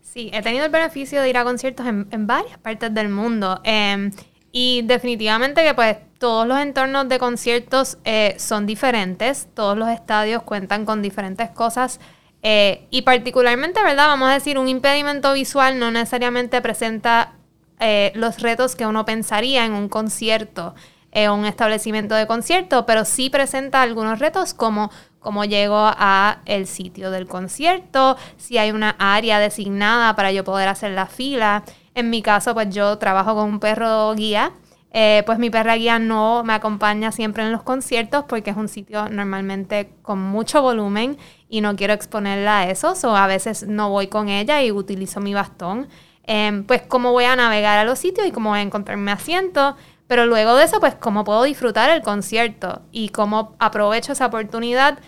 Sí, 0.00 0.30
he 0.32 0.40
tenido 0.40 0.64
el 0.64 0.70
beneficio 0.70 1.20
de 1.20 1.28
ir 1.28 1.36
a 1.36 1.44
conciertos 1.44 1.86
en, 1.86 2.26
varias 2.26 2.56
partes 2.58 2.94
del 2.94 3.10
mundo. 3.10 3.60
Em, 3.64 4.10
y 4.50 4.80
definitivamente 4.82 5.62
que 5.62 5.74
pues 5.74 5.98
todos 6.18 6.46
los 6.46 6.58
entornos 6.58 7.10
de 7.10 7.18
conciertos 7.18 7.98
eh, 8.04 8.34
son 8.38 8.64
diferentes, 8.64 9.48
todos 9.52 9.76
los 9.76 9.90
estadios 9.90 10.42
cuentan 10.44 10.86
con 10.86 11.02
diferentes 11.02 11.50
cosas 11.50 12.00
eh, 12.48 12.86
y 12.90 13.02
particularmente, 13.02 13.82
¿verdad? 13.82 14.06
Vamos 14.06 14.28
a 14.28 14.34
decir, 14.34 14.56
un 14.56 14.68
impedimento 14.68 15.32
visual 15.32 15.80
no 15.80 15.90
necesariamente 15.90 16.62
presenta 16.62 17.32
eh, 17.80 18.12
los 18.14 18.38
retos 18.40 18.76
que 18.76 18.86
uno 18.86 19.04
pensaría 19.04 19.64
en 19.64 19.72
un 19.72 19.88
concierto 19.88 20.76
o 21.12 21.34
un 21.34 21.44
establecimiento 21.44 22.14
de 22.14 22.28
concierto, 22.28 22.86
pero 22.86 23.04
sí 23.04 23.30
presenta 23.30 23.82
algunos 23.82 24.20
retos 24.20 24.54
como 24.54 24.92
cómo 25.18 25.44
llego 25.44 25.74
a 25.76 26.42
el 26.44 26.68
sitio 26.68 27.10
del 27.10 27.26
concierto, 27.26 28.16
si 28.36 28.58
hay 28.58 28.70
una 28.70 28.90
área 28.98 29.40
designada 29.40 30.14
para 30.14 30.30
yo 30.30 30.44
poder 30.44 30.68
hacer 30.68 30.92
la 30.92 31.06
fila. 31.06 31.64
En 31.96 32.10
mi 32.10 32.22
caso, 32.22 32.54
pues 32.54 32.72
yo 32.72 32.96
trabajo 32.98 33.34
con 33.34 33.48
un 33.48 33.58
perro 33.58 34.14
guía 34.14 34.52
eh, 34.98 35.24
pues 35.26 35.38
mi 35.38 35.50
perra 35.50 35.74
guía 35.74 35.98
no 35.98 36.42
me 36.42 36.54
acompaña 36.54 37.12
siempre 37.12 37.42
en 37.42 37.52
los 37.52 37.62
conciertos 37.62 38.24
porque 38.26 38.48
es 38.48 38.56
un 38.56 38.66
sitio 38.66 39.10
normalmente 39.10 39.90
con 40.00 40.18
mucho 40.18 40.62
volumen 40.62 41.18
y 41.48 41.60
no 41.60 41.76
quiero 41.76 41.92
exponerla 41.92 42.60
a 42.60 42.70
eso, 42.70 42.94
o 43.04 43.16
a 43.16 43.26
veces 43.26 43.66
no 43.66 43.90
voy 43.90 44.08
con 44.08 44.28
ella 44.28 44.62
y 44.62 44.72
utilizo 44.72 45.20
mi 45.20 45.34
bastón. 45.34 45.88
Em, 46.24 46.64
pues 46.64 46.82
cómo 46.82 47.12
voy 47.12 47.24
a 47.24 47.36
navegar 47.36 47.78
a 47.78 47.84
los 47.84 47.98
sitios 47.98 48.26
y 48.26 48.32
cómo 48.32 48.50
voy 48.50 48.58
a 48.58 48.62
encontrar 48.62 48.96
mi 48.96 49.10
asiento, 49.10 49.76
pero 50.08 50.26
luego 50.26 50.56
de 50.56 50.64
eso, 50.64 50.80
pues 50.80 50.94
cómo 50.94 51.24
puedo 51.24 51.44
disfrutar 51.44 51.90
el 51.90 52.02
concierto 52.02 52.82
y 52.92 53.10
cómo 53.10 53.54
aprovecho 53.58 54.12
esa 54.12 54.26
oportunidad. 54.26 54.98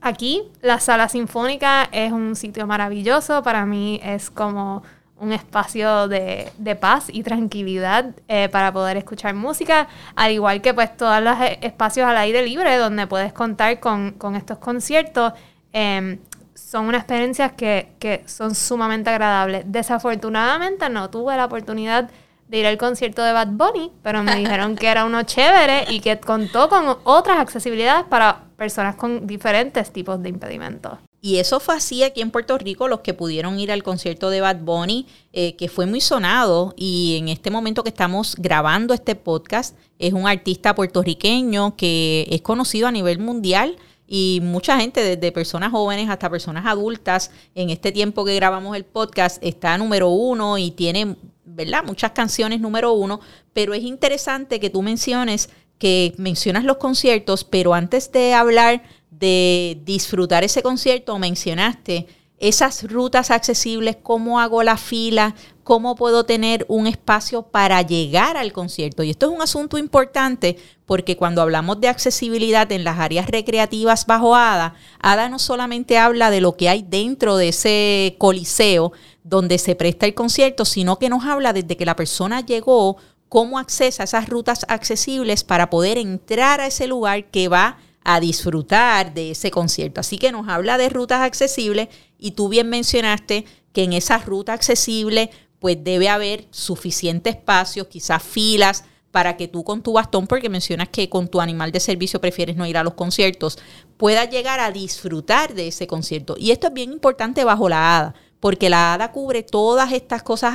Aquí 0.00 0.42
la 0.62 0.78
sala 0.80 1.08
sinfónica 1.08 1.88
es 1.92 2.12
un 2.12 2.36
sitio 2.36 2.66
maravilloso, 2.66 3.42
para 3.42 3.66
mí 3.66 4.00
es 4.02 4.30
como 4.30 4.82
un 5.18 5.32
espacio 5.32 6.08
de, 6.08 6.78
paz 6.80 7.06
y 7.08 7.22
tranquilidad 7.22 8.14
eh, 8.28 8.48
para 8.50 8.72
poder 8.72 8.96
escuchar 8.96 9.34
música, 9.34 9.88
al 10.14 10.32
igual 10.32 10.60
que 10.60 10.74
pues 10.74 10.96
todos 10.96 11.22
los 11.22 11.40
e, 11.40 11.58
espacios 11.62 12.06
al 12.06 12.16
aire 12.18 12.42
libre 12.44 12.76
donde 12.76 13.06
puedes 13.06 13.32
contar 13.32 13.80
con, 13.80 14.14
estos 14.36 14.58
conciertos. 14.58 15.32
Em, 15.72 16.18
son 16.54 16.86
unas 16.86 17.02
experiencias 17.02 17.52
que, 17.52 17.92
que, 17.98 18.22
son 18.26 18.54
sumamente 18.54 19.10
agradables. 19.10 19.64
Desafortunadamente 19.66 20.88
no 20.88 21.10
tuve 21.10 21.36
la 21.36 21.44
oportunidad 21.46 22.10
de 22.48 22.58
ir 22.58 22.66
al 22.66 22.78
concierto 22.78 23.22
de 23.22 23.32
Bad 23.32 23.48
Bunny, 23.48 23.92
pero 24.02 24.22
me 24.22 24.36
dijeron 24.36 24.76
que 24.76 24.88
era 24.88 25.04
uno 25.04 25.22
chévere 25.24 25.84
y 25.88 26.00
que 26.00 26.18
contó 26.20 26.68
con 26.68 26.96
otras 27.04 27.38
accesibilidades 27.38 28.04
para 28.04 28.44
personas 28.56 28.96
con 28.96 29.26
diferentes 29.26 29.92
tipos 29.92 30.22
de 30.22 30.28
impedimentos. 30.28 30.98
Y 31.20 31.38
eso 31.38 31.60
fue 31.60 31.74
así 31.74 32.02
aquí 32.02 32.20
en 32.20 32.30
Puerto 32.30 32.56
Rico, 32.58 32.88
los 32.88 33.00
que 33.00 33.14
pudieron 33.14 33.58
ir 33.58 33.72
al 33.72 33.82
concierto 33.82 34.30
de 34.30 34.40
Bad 34.40 34.60
Bunny, 34.60 35.06
eh, 35.32 35.56
que 35.56 35.68
fue 35.68 35.86
muy 35.86 36.00
sonado. 36.00 36.74
Y 36.76 37.16
en 37.18 37.28
este 37.28 37.50
momento 37.50 37.82
que 37.82 37.88
estamos 37.88 38.36
grabando 38.36 38.94
este 38.94 39.14
podcast, 39.14 39.76
es 39.98 40.12
un 40.12 40.28
artista 40.28 40.74
puertorriqueño 40.74 41.74
que 41.76 42.26
es 42.30 42.42
conocido 42.42 42.86
a 42.86 42.92
nivel 42.92 43.18
mundial. 43.18 43.76
Y 44.06 44.40
mucha 44.42 44.78
gente, 44.78 45.02
desde 45.02 45.32
personas 45.32 45.72
jóvenes 45.72 46.08
hasta 46.08 46.30
personas 46.30 46.64
adultas, 46.66 47.32
en 47.54 47.70
este 47.70 47.90
tiempo 47.90 48.24
que 48.24 48.36
grabamos 48.36 48.76
el 48.76 48.84
podcast, 48.84 49.42
está 49.42 49.76
número 49.78 50.10
uno 50.10 50.58
y 50.58 50.70
tiene, 50.70 51.16
¿verdad? 51.44 51.82
Muchas 51.84 52.12
canciones 52.12 52.60
número 52.60 52.92
uno. 52.92 53.20
Pero 53.52 53.74
es 53.74 53.82
interesante 53.82 54.60
que 54.60 54.70
tú 54.70 54.82
menciones 54.82 55.48
que 55.78 56.14
mencionas 56.16 56.64
los 56.64 56.78
conciertos, 56.78 57.44
pero 57.44 57.74
antes 57.74 58.10
de 58.12 58.32
hablar 58.32 58.82
de 59.10 59.80
disfrutar 59.84 60.44
ese 60.44 60.62
concierto, 60.62 61.18
mencionaste 61.18 62.06
esas 62.38 62.82
rutas 62.90 63.30
accesibles, 63.30 63.96
cómo 64.02 64.40
hago 64.40 64.62
la 64.62 64.76
fila, 64.76 65.34
cómo 65.64 65.96
puedo 65.96 66.24
tener 66.24 66.66
un 66.68 66.86
espacio 66.86 67.42
para 67.42 67.80
llegar 67.82 68.36
al 68.36 68.52
concierto. 68.52 69.02
Y 69.02 69.10
esto 69.10 69.26
es 69.26 69.32
un 69.32 69.42
asunto 69.42 69.78
importante 69.78 70.58
porque 70.84 71.16
cuando 71.16 71.40
hablamos 71.40 71.80
de 71.80 71.88
accesibilidad 71.88 72.70
en 72.72 72.84
las 72.84 72.98
áreas 72.98 73.28
recreativas 73.28 74.06
bajo 74.06 74.36
ADA, 74.36 74.74
ADA 75.00 75.28
no 75.28 75.38
solamente 75.38 75.98
habla 75.98 76.30
de 76.30 76.40
lo 76.40 76.56
que 76.56 76.68
hay 76.68 76.84
dentro 76.86 77.36
de 77.36 77.48
ese 77.48 78.16
coliseo 78.18 78.92
donde 79.24 79.58
se 79.58 79.74
presta 79.74 80.06
el 80.06 80.14
concierto, 80.14 80.64
sino 80.64 80.98
que 80.98 81.08
nos 81.08 81.24
habla 81.24 81.52
desde 81.52 81.76
que 81.76 81.86
la 81.86 81.96
persona 81.96 82.44
llegó, 82.44 82.98
cómo 83.28 83.58
accesa 83.58 84.04
esas 84.04 84.28
rutas 84.28 84.66
accesibles 84.68 85.42
para 85.42 85.68
poder 85.70 85.98
entrar 85.98 86.60
a 86.60 86.66
ese 86.66 86.86
lugar 86.86 87.24
que 87.30 87.48
va 87.48 87.78
a 88.08 88.20
disfrutar 88.20 89.14
de 89.14 89.32
ese 89.32 89.50
concierto. 89.50 90.00
Así 90.00 90.16
que 90.16 90.30
nos 90.30 90.48
habla 90.48 90.78
de 90.78 90.88
rutas 90.88 91.22
accesibles 91.22 91.88
y 92.18 92.30
tú 92.30 92.48
bien 92.48 92.68
mencionaste 92.68 93.44
que 93.72 93.82
en 93.82 93.92
esas 93.92 94.26
rutas 94.26 94.54
accesibles 94.54 95.30
pues 95.58 95.82
debe 95.82 96.08
haber 96.08 96.46
suficiente 96.52 97.30
espacio, 97.30 97.88
quizás 97.88 98.22
filas, 98.22 98.84
para 99.10 99.36
que 99.36 99.48
tú 99.48 99.64
con 99.64 99.82
tu 99.82 99.94
bastón, 99.94 100.28
porque 100.28 100.48
mencionas 100.48 100.88
que 100.90 101.08
con 101.08 101.26
tu 101.26 101.40
animal 101.40 101.72
de 101.72 101.80
servicio 101.80 102.20
prefieres 102.20 102.54
no 102.54 102.64
ir 102.66 102.76
a 102.76 102.84
los 102.84 102.94
conciertos, 102.94 103.58
puedas 103.96 104.30
llegar 104.30 104.60
a 104.60 104.70
disfrutar 104.70 105.54
de 105.54 105.68
ese 105.68 105.88
concierto. 105.88 106.36
Y 106.38 106.52
esto 106.52 106.68
es 106.68 106.74
bien 106.74 106.92
importante 106.92 107.42
bajo 107.42 107.68
la 107.68 107.98
ADA, 107.98 108.14
porque 108.38 108.70
la 108.70 108.94
ADA 108.94 109.10
cubre 109.10 109.42
todas 109.42 109.90
estas 109.92 110.22
cosas, 110.22 110.54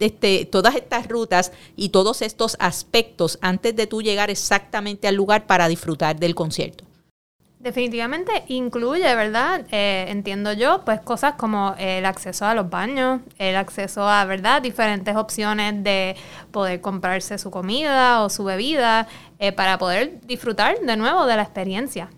este, 0.00 0.44
todas 0.44 0.74
estas 0.74 1.08
rutas 1.08 1.52
y 1.76 1.90
todos 1.90 2.20
estos 2.20 2.56
aspectos 2.58 3.38
antes 3.40 3.74
de 3.74 3.86
tú 3.86 4.02
llegar 4.02 4.28
exactamente 4.28 5.08
al 5.08 5.14
lugar 5.14 5.46
para 5.46 5.68
disfrutar 5.68 6.18
del 6.18 6.34
concierto. 6.34 6.89
Definitivamente 7.60 8.44
incluye, 8.48 9.14
¿verdad? 9.14 9.66
Eh, 9.70 10.06
entiendo 10.08 10.54
yo, 10.54 10.80
pues 10.86 10.98
cosas 11.02 11.34
como 11.34 11.74
el 11.78 12.06
acceso 12.06 12.46
a 12.46 12.54
los 12.54 12.70
baños, 12.70 13.20
el 13.36 13.54
acceso 13.54 14.08
a, 14.08 14.24
¿verdad? 14.24 14.62
Diferentes 14.62 15.14
opciones 15.14 15.84
de 15.84 16.16
poder 16.52 16.80
comprarse 16.80 17.36
su 17.36 17.50
comida 17.50 18.22
o 18.22 18.30
su 18.30 18.44
bebida 18.44 19.08
eh, 19.38 19.52
para 19.52 19.76
poder 19.76 20.22
disfrutar 20.22 20.80
de 20.80 20.96
nuevo 20.96 21.26
de 21.26 21.36
la 21.36 21.42
experiencia. 21.42 22.08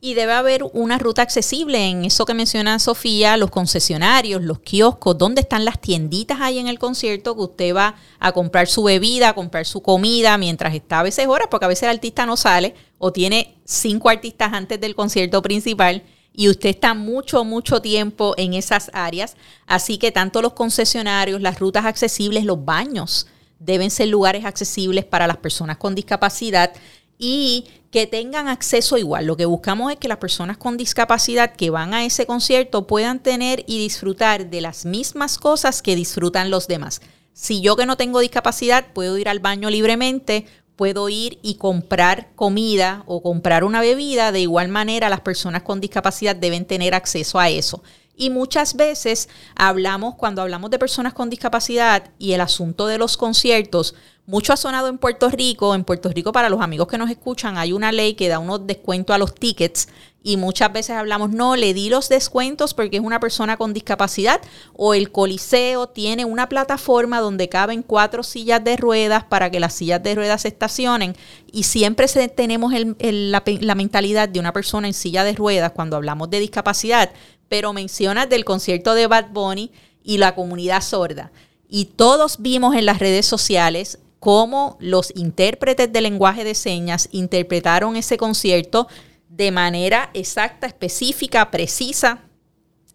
Y 0.00 0.14
debe 0.14 0.34
haber 0.34 0.62
una 0.74 0.98
ruta 0.98 1.22
accesible 1.22 1.88
en 1.88 2.04
eso 2.04 2.24
que 2.24 2.34
menciona 2.34 2.78
Sofía, 2.78 3.36
los 3.36 3.50
concesionarios, 3.50 4.42
los 4.42 4.60
kioscos, 4.60 5.18
dónde 5.18 5.40
están 5.40 5.64
las 5.64 5.80
tienditas 5.80 6.40
ahí 6.40 6.58
en 6.58 6.68
el 6.68 6.78
concierto 6.78 7.34
que 7.34 7.42
usted 7.42 7.74
va 7.74 7.96
a 8.20 8.30
comprar 8.30 8.68
su 8.68 8.84
bebida, 8.84 9.30
a 9.30 9.34
comprar 9.34 9.64
su 9.64 9.82
comida 9.82 10.38
mientras 10.38 10.72
está 10.74 11.00
a 11.00 11.04
veces 11.04 11.26
horas, 11.26 11.48
porque 11.50 11.64
a 11.64 11.68
veces 11.68 11.84
el 11.84 11.96
artista 11.96 12.26
no 12.26 12.36
sale 12.36 12.74
o 13.04 13.12
tiene 13.12 13.58
cinco 13.66 14.08
artistas 14.08 14.54
antes 14.54 14.80
del 14.80 14.94
concierto 14.94 15.42
principal 15.42 16.02
y 16.32 16.48
usted 16.48 16.70
está 16.70 16.94
mucho, 16.94 17.44
mucho 17.44 17.82
tiempo 17.82 18.32
en 18.38 18.54
esas 18.54 18.90
áreas. 18.94 19.36
Así 19.66 19.98
que 19.98 20.10
tanto 20.10 20.40
los 20.40 20.54
concesionarios, 20.54 21.42
las 21.42 21.60
rutas 21.60 21.84
accesibles, 21.84 22.46
los 22.46 22.64
baños 22.64 23.26
deben 23.58 23.90
ser 23.90 24.08
lugares 24.08 24.46
accesibles 24.46 25.04
para 25.04 25.26
las 25.26 25.36
personas 25.36 25.76
con 25.76 25.94
discapacidad 25.94 26.72
y 27.18 27.66
que 27.90 28.06
tengan 28.06 28.48
acceso 28.48 28.96
igual. 28.96 29.26
Lo 29.26 29.36
que 29.36 29.44
buscamos 29.44 29.92
es 29.92 29.98
que 29.98 30.08
las 30.08 30.16
personas 30.16 30.56
con 30.56 30.78
discapacidad 30.78 31.54
que 31.54 31.68
van 31.68 31.92
a 31.92 32.06
ese 32.06 32.24
concierto 32.24 32.86
puedan 32.86 33.22
tener 33.22 33.64
y 33.66 33.80
disfrutar 33.80 34.48
de 34.48 34.62
las 34.62 34.86
mismas 34.86 35.36
cosas 35.36 35.82
que 35.82 35.94
disfrutan 35.94 36.50
los 36.50 36.68
demás. 36.68 37.02
Si 37.34 37.60
yo 37.60 37.76
que 37.76 37.84
no 37.84 37.98
tengo 37.98 38.20
discapacidad 38.20 38.86
puedo 38.94 39.18
ir 39.18 39.28
al 39.28 39.40
baño 39.40 39.68
libremente, 39.68 40.46
puedo 40.76 41.08
ir 41.08 41.38
y 41.42 41.54
comprar 41.56 42.28
comida 42.34 43.04
o 43.06 43.22
comprar 43.22 43.64
una 43.64 43.80
bebida, 43.80 44.32
de 44.32 44.40
igual 44.40 44.68
manera 44.68 45.08
las 45.08 45.20
personas 45.20 45.62
con 45.62 45.80
discapacidad 45.80 46.36
deben 46.36 46.64
tener 46.64 46.94
acceso 46.94 47.38
a 47.38 47.48
eso. 47.48 47.82
Y 48.16 48.30
muchas 48.30 48.76
veces 48.76 49.28
hablamos, 49.56 50.14
cuando 50.14 50.42
hablamos 50.42 50.70
de 50.70 50.78
personas 50.78 51.14
con 51.14 51.30
discapacidad 51.30 52.10
y 52.18 52.32
el 52.32 52.40
asunto 52.40 52.86
de 52.86 52.98
los 52.98 53.16
conciertos, 53.16 53.94
mucho 54.26 54.52
ha 54.52 54.56
sonado 54.56 54.88
en 54.88 54.98
Puerto 54.98 55.28
Rico. 55.28 55.74
En 55.74 55.84
Puerto 55.84 56.08
Rico, 56.08 56.32
para 56.32 56.48
los 56.48 56.60
amigos 56.60 56.88
que 56.88 56.96
nos 56.96 57.10
escuchan, 57.10 57.58
hay 57.58 57.72
una 57.72 57.92
ley 57.92 58.14
que 58.14 58.28
da 58.28 58.38
unos 58.38 58.66
descuentos 58.66 59.14
a 59.14 59.18
los 59.18 59.34
tickets 59.34 59.88
y 60.26 60.38
muchas 60.38 60.72
veces 60.72 60.96
hablamos, 60.96 61.30
no, 61.30 61.54
le 61.54 61.74
di 61.74 61.90
los 61.90 62.08
descuentos 62.08 62.72
porque 62.72 62.96
es 62.96 63.02
una 63.02 63.20
persona 63.20 63.58
con 63.58 63.74
discapacidad 63.74 64.40
o 64.72 64.94
el 64.94 65.12
coliseo 65.12 65.90
tiene 65.90 66.24
una 66.24 66.48
plataforma 66.48 67.20
donde 67.20 67.50
caben 67.50 67.82
cuatro 67.82 68.22
sillas 68.22 68.64
de 68.64 68.78
ruedas 68.78 69.24
para 69.24 69.50
que 69.50 69.60
las 69.60 69.74
sillas 69.74 70.02
de 70.02 70.14
ruedas 70.14 70.42
se 70.42 70.48
estacionen 70.48 71.14
y 71.52 71.64
siempre 71.64 72.08
tenemos 72.34 72.72
la, 72.98 73.42
la 73.44 73.74
mentalidad 73.74 74.30
de 74.30 74.40
una 74.40 74.54
persona 74.54 74.88
en 74.88 74.94
silla 74.94 75.24
de 75.24 75.34
ruedas 75.34 75.72
cuando 75.72 75.96
hablamos 75.96 76.30
de 76.30 76.40
discapacidad 76.40 77.10
pero 77.48 77.72
mencionas 77.72 78.28
del 78.28 78.44
concierto 78.44 78.94
de 78.94 79.06
Bad 79.06 79.30
Bunny 79.30 79.70
y 80.02 80.18
la 80.18 80.34
comunidad 80.34 80.82
sorda. 80.82 81.32
Y 81.68 81.86
todos 81.86 82.36
vimos 82.40 82.76
en 82.76 82.86
las 82.86 82.98
redes 82.98 83.26
sociales 83.26 83.98
cómo 84.24 84.78
los 84.80 85.12
intérpretes 85.16 85.92
de 85.92 86.00
lenguaje 86.00 86.44
de 86.44 86.54
señas 86.54 87.08
interpretaron 87.12 87.96
ese 87.96 88.16
concierto 88.16 88.88
de 89.28 89.50
manera 89.50 90.10
exacta, 90.14 90.66
específica, 90.66 91.50
precisa. 91.50 92.20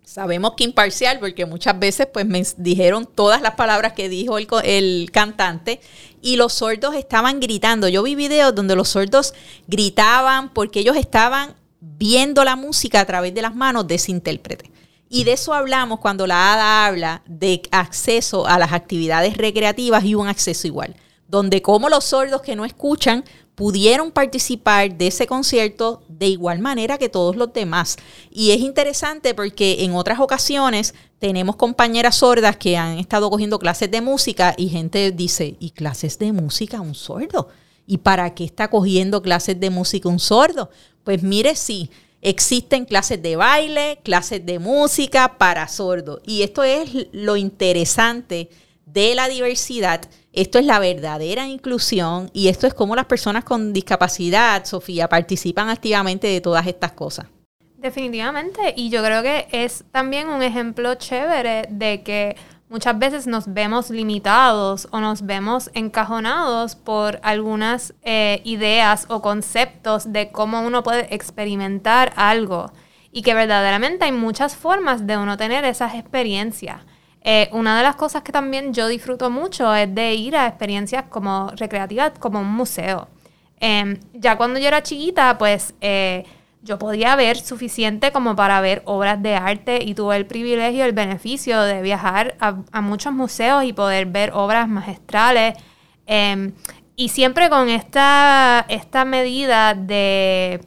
Sabemos 0.04 0.54
que 0.58 0.64
imparcial, 0.64 1.20
porque 1.20 1.46
muchas 1.46 1.78
veces 1.78 2.08
pues 2.12 2.26
me 2.26 2.42
dijeron 2.58 3.06
todas 3.06 3.42
las 3.42 3.54
palabras 3.54 3.94
que 3.94 4.10
dijo 4.10 4.40
el, 4.40 4.48
el 4.64 5.12
cantante 5.12 5.82
y 6.20 6.38
los 6.38 6.54
sordos 6.54 6.96
estaban 6.96 7.40
gritando. 7.40 7.88
Yo 7.90 8.02
vi 8.02 8.16
videos 8.16 8.56
donde 8.56 8.76
los 8.76 8.90
sordos 8.90 9.36
gritaban 9.68 10.52
porque 10.52 10.80
ellos 10.80 10.96
estaban 10.96 11.59
viendo 12.00 12.46
la 12.46 12.56
música 12.56 13.02
a 13.02 13.06
través 13.06 13.34
de 13.36 13.42
las 13.42 13.54
manos 13.54 13.86
de 13.86 13.96
ese 13.96 14.12
intérprete. 14.12 14.72
Y 15.10 15.26
de 15.26 15.34
eso 15.34 15.54
hablamos 15.54 16.00
cuando 16.00 16.26
la 16.26 16.54
ADA 16.54 16.86
habla 16.86 17.24
de 17.28 17.62
acceso 17.72 18.48
a 18.48 18.58
las 18.58 18.72
actividades 18.72 19.36
recreativas 19.36 20.06
y 20.06 20.16
un 20.16 20.28
acceso 20.28 20.66
igual, 20.66 20.96
donde 21.28 21.62
como 21.62 21.90
los 21.90 22.06
sordos 22.06 22.42
que 22.42 22.56
no 22.56 22.64
escuchan 22.64 23.26
pudieron 23.56 24.12
participar 24.12 24.98
de 24.98 25.08
ese 25.08 25.28
concierto 25.28 26.02
de 26.08 26.28
igual 26.28 26.60
manera 26.60 26.98
que 26.98 27.10
todos 27.10 27.36
los 27.36 27.52
demás. 27.52 27.98
Y 28.32 28.52
es 28.52 28.62
interesante 28.62 29.34
porque 29.34 29.84
en 29.84 29.94
otras 29.96 30.22
ocasiones 30.22 30.94
tenemos 31.18 31.58
compañeras 31.58 32.16
sordas 32.16 32.56
que 32.56 32.78
han 32.78 32.98
estado 32.98 33.30
cogiendo 33.30 33.60
clases 33.60 33.92
de 33.92 34.00
música 34.00 34.54
y 34.58 34.70
gente 34.70 35.12
dice, 35.12 35.58
¿y 35.60 35.72
clases 35.72 36.18
de 36.18 36.32
música 36.32 36.80
un 36.80 36.96
sordo? 36.96 37.50
¿Y 37.86 37.98
para 37.98 38.34
qué 38.36 38.46
está 38.46 38.70
cogiendo 38.70 39.22
clases 39.22 39.60
de 39.60 39.70
música 39.72 40.08
un 40.08 40.20
sordo? 40.20 40.70
Pues 41.10 41.24
mire, 41.24 41.56
sí, 41.56 41.90
existen 42.22 42.86
clases 42.86 43.20
de 43.20 43.36
baile, 43.36 43.98
clases 44.04 44.46
de 44.46 44.60
música 44.60 45.40
para 45.40 45.68
sordos. 45.68 46.22
Y 46.24 46.44
esto 46.44 46.64
es 46.64 47.08
lo 47.12 47.36
interesante 47.36 48.48
de 48.86 49.16
la 49.16 49.28
diversidad. 49.28 50.02
Esto 50.34 50.60
es 50.60 50.68
la 50.68 50.78
verdadera 50.78 51.48
inclusión 51.48 52.30
y 52.32 52.50
esto 52.50 52.68
es 52.68 52.76
cómo 52.76 52.96
las 52.96 53.08
personas 53.08 53.44
con 53.44 53.74
discapacidad, 53.74 54.66
Sofía, 54.66 55.10
participan 55.10 55.70
activamente 55.70 56.28
de 56.28 56.42
todas 56.42 56.68
estas 56.68 56.92
cosas. 56.92 57.26
Definitivamente, 57.78 58.76
y 58.78 58.92
yo 58.92 59.04
creo 59.04 59.24
que 59.24 59.48
es 59.52 59.86
también 59.90 60.30
un 60.30 60.44
ejemplo 60.44 60.94
chévere 60.94 61.66
de 61.72 62.04
que 62.04 62.36
muchas 62.70 62.98
veces 62.98 63.28
nos 63.28 63.52
vemos 63.54 63.90
limitados 63.90 64.88
o 64.92 65.00
nos 65.00 65.26
vemos 65.26 65.70
encajonados 65.74 66.76
por 66.76 67.20
algunas 67.24 67.94
eh, 68.04 68.42
ideas 68.46 69.06
o 69.10 69.22
conceptos 69.22 70.14
de 70.14 70.32
cómo 70.32 70.62
uno 70.62 70.84
puede 70.84 71.14
experimentar 71.14 72.14
algo 72.16 72.72
y 73.12 73.24
que 73.24 73.34
verdaderamente 73.34 74.06
hay 74.06 74.12
muchas 74.12 74.56
formas 74.56 75.08
de 75.08 75.18
uno 75.18 75.36
tener 75.36 75.66
esas 75.66 75.96
experiencias. 75.96 76.82
Eh, 77.22 77.50
una 77.52 77.76
de 77.78 77.84
las 77.84 77.96
cosas 77.96 78.22
que 78.22 78.32
también 78.32 78.74
yo 78.74 78.88
disfruto 78.88 79.30
mucho 79.30 79.74
es 79.76 79.94
de 79.94 80.14
ir 80.14 80.38
a 80.38 80.48
experiencias 80.48 81.06
como 81.10 81.52
recreativas, 81.56 82.14
como 82.20 82.40
un 82.40 82.52
museo. 82.52 83.10
Em, 83.60 84.00
ya 84.14 84.38
cuando 84.38 84.60
yo 84.60 84.68
era 84.68 84.84
chiquita, 84.84 85.38
pues 85.38 85.74
eh, 85.82 86.24
yo 86.62 86.78
podía 86.78 87.16
ver 87.16 87.38
suficiente 87.38 88.12
como 88.12 88.36
para 88.36 88.60
ver 88.62 88.82
obras 88.86 89.22
de 89.22 89.36
arte 89.36 89.80
y 89.84 89.94
tuve 89.94 90.18
el 90.18 90.26
privilegio, 90.26 90.86
el 90.86 90.92
beneficio 90.92 91.62
de 91.62 91.82
viajar 91.82 92.36
a, 92.40 92.82
muchos 92.82 93.14
museos 93.14 93.64
y 93.64 93.74
poder 93.74 94.08
ver 94.08 94.32
obras 94.34 94.68
magistrales. 94.68 95.56
Em, 96.06 96.54
y 96.96 97.10
siempre 97.10 97.50
con 97.50 97.70
esta, 97.70 98.66
esta 98.68 99.06
medida 99.06 99.74
de, 99.74 100.62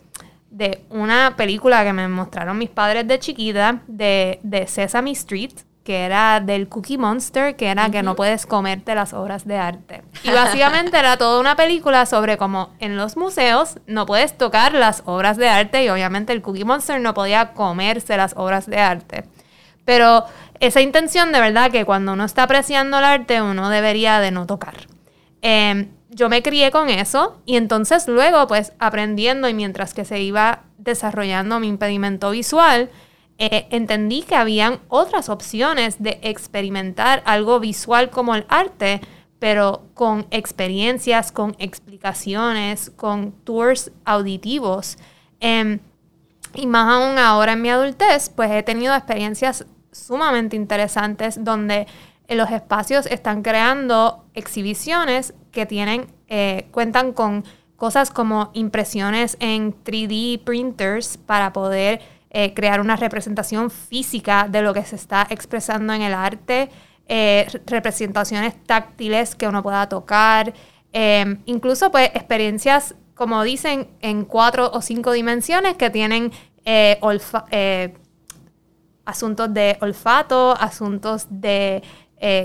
de, 0.50 0.82
una 0.88 1.34
película 1.36 1.84
que 1.84 1.92
me 1.92 2.08
mostraron 2.08 2.56
mis 2.56 2.70
padres 2.70 3.06
de 3.06 3.18
chiquita, 3.18 3.82
de, 3.86 4.40
de 4.42 4.66
Sesame 4.66 5.10
Street, 5.10 5.52
que 5.84 6.04
era 6.04 6.40
del 6.40 6.68
Cookie 6.68 6.96
Monster, 6.96 7.56
que 7.56 7.68
era 7.68 7.90
que 7.90 8.02
no 8.02 8.14
puedes 8.14 8.46
comerte 8.46 8.94
las 8.94 9.12
obras 9.12 9.46
de 9.46 9.56
arte. 9.56 10.02
Y 10.22 10.30
básicamente 10.30 10.96
era 10.96 11.16
toda 11.16 11.40
una 11.40 11.56
película 11.56 12.06
sobre 12.06 12.36
cómo 12.36 12.70
en 12.78 12.96
los 12.96 13.16
museos 13.16 13.80
no 13.86 14.06
puedes 14.06 14.38
tocar 14.38 14.74
las 14.74 15.02
obras 15.06 15.36
de 15.36 15.48
arte 15.48 15.84
y 15.84 15.88
obviamente 15.88 16.32
el 16.32 16.42
Cookie 16.42 16.64
Monster 16.64 17.00
no 17.00 17.14
podía 17.14 17.52
comerse 17.52 18.16
las 18.16 18.34
obras 18.36 18.66
de 18.66 18.78
arte. 18.78 19.24
Pero 19.84 20.24
esa 20.60 20.80
intención 20.80 21.32
de 21.32 21.40
verdad 21.40 21.72
que 21.72 21.84
cuando 21.84 22.12
uno 22.12 22.24
está 22.24 22.44
apreciando 22.44 22.98
el 22.98 23.04
arte 23.04 23.42
uno 23.42 23.68
debería 23.68 24.20
de 24.20 24.30
no 24.30 24.46
tocar. 24.46 24.74
Em, 25.40 25.88
yo 26.10 26.28
me 26.28 26.42
crié 26.42 26.70
con 26.70 26.88
eso 26.88 27.40
y 27.44 27.56
entonces 27.56 28.06
luego 28.06 28.46
pues 28.46 28.72
aprendiendo 28.78 29.48
y 29.48 29.54
mientras 29.54 29.94
que 29.94 30.04
se 30.04 30.20
iba 30.20 30.60
desarrollando 30.78 31.58
mi 31.58 31.66
impedimento 31.66 32.30
visual, 32.30 32.90
eh, 33.38 33.66
entendí 33.70 34.22
que 34.22 34.36
habían 34.36 34.80
otras 34.88 35.28
opciones 35.28 36.02
de 36.02 36.18
experimentar 36.22 37.22
algo 37.24 37.60
visual 37.60 38.10
como 38.10 38.34
el 38.34 38.44
arte, 38.48 39.00
pero 39.38 39.82
con 39.94 40.26
experiencias, 40.30 41.32
con 41.32 41.56
explicaciones, 41.58 42.90
con 42.90 43.32
tours 43.44 43.90
auditivos. 44.04 44.98
Em, 45.40 45.80
y 46.54 46.66
más 46.66 46.88
aún 46.88 47.18
ahora 47.18 47.54
en 47.54 47.62
mi 47.62 47.70
adultez, 47.70 48.28
pues 48.28 48.50
he 48.50 48.62
tenido 48.62 48.94
experiencias 48.94 49.66
sumamente 49.90 50.54
interesantes 50.54 51.42
donde 51.42 51.86
los 52.28 52.50
espacios 52.50 53.06
están 53.06 53.42
creando 53.42 54.24
exhibiciones 54.34 55.34
que 55.50 55.66
tienen, 55.66 56.06
eh, 56.28 56.68
cuentan 56.70 57.12
con 57.12 57.44
cosas 57.76 58.10
como 58.10 58.50
impresiones 58.54 59.36
en 59.40 59.74
3D 59.82 60.40
printers 60.44 61.16
para 61.16 61.52
poder 61.52 62.00
eh, 62.34 62.54
crear 62.54 62.80
una 62.80 62.96
representación 62.96 63.70
física 63.70 64.46
de 64.48 64.62
lo 64.62 64.72
que 64.72 64.82
se 64.86 64.96
está 64.96 65.26
expresando 65.28 65.92
en 65.92 66.00
el 66.00 66.14
arte, 66.14 66.70
eh, 67.06 67.46
representaciones 67.66 68.54
táctiles 68.64 69.34
que 69.34 69.46
uno 69.46 69.62
pueda 69.62 69.86
tocar, 69.86 70.54
eh, 70.94 71.36
incluso 71.44 71.90
pues 71.90 72.08
experiencias, 72.14 72.94
como 73.14 73.42
dicen, 73.42 73.88
en 74.00 74.24
cuatro 74.24 74.70
o 74.72 74.80
cinco 74.80 75.12
dimensiones 75.12 75.76
que 75.76 75.90
tienen 75.90 76.32
asuntos 79.04 79.52
de 79.52 79.76
olfato, 79.82 80.56
asuntos 80.58 81.26
de 81.28 81.82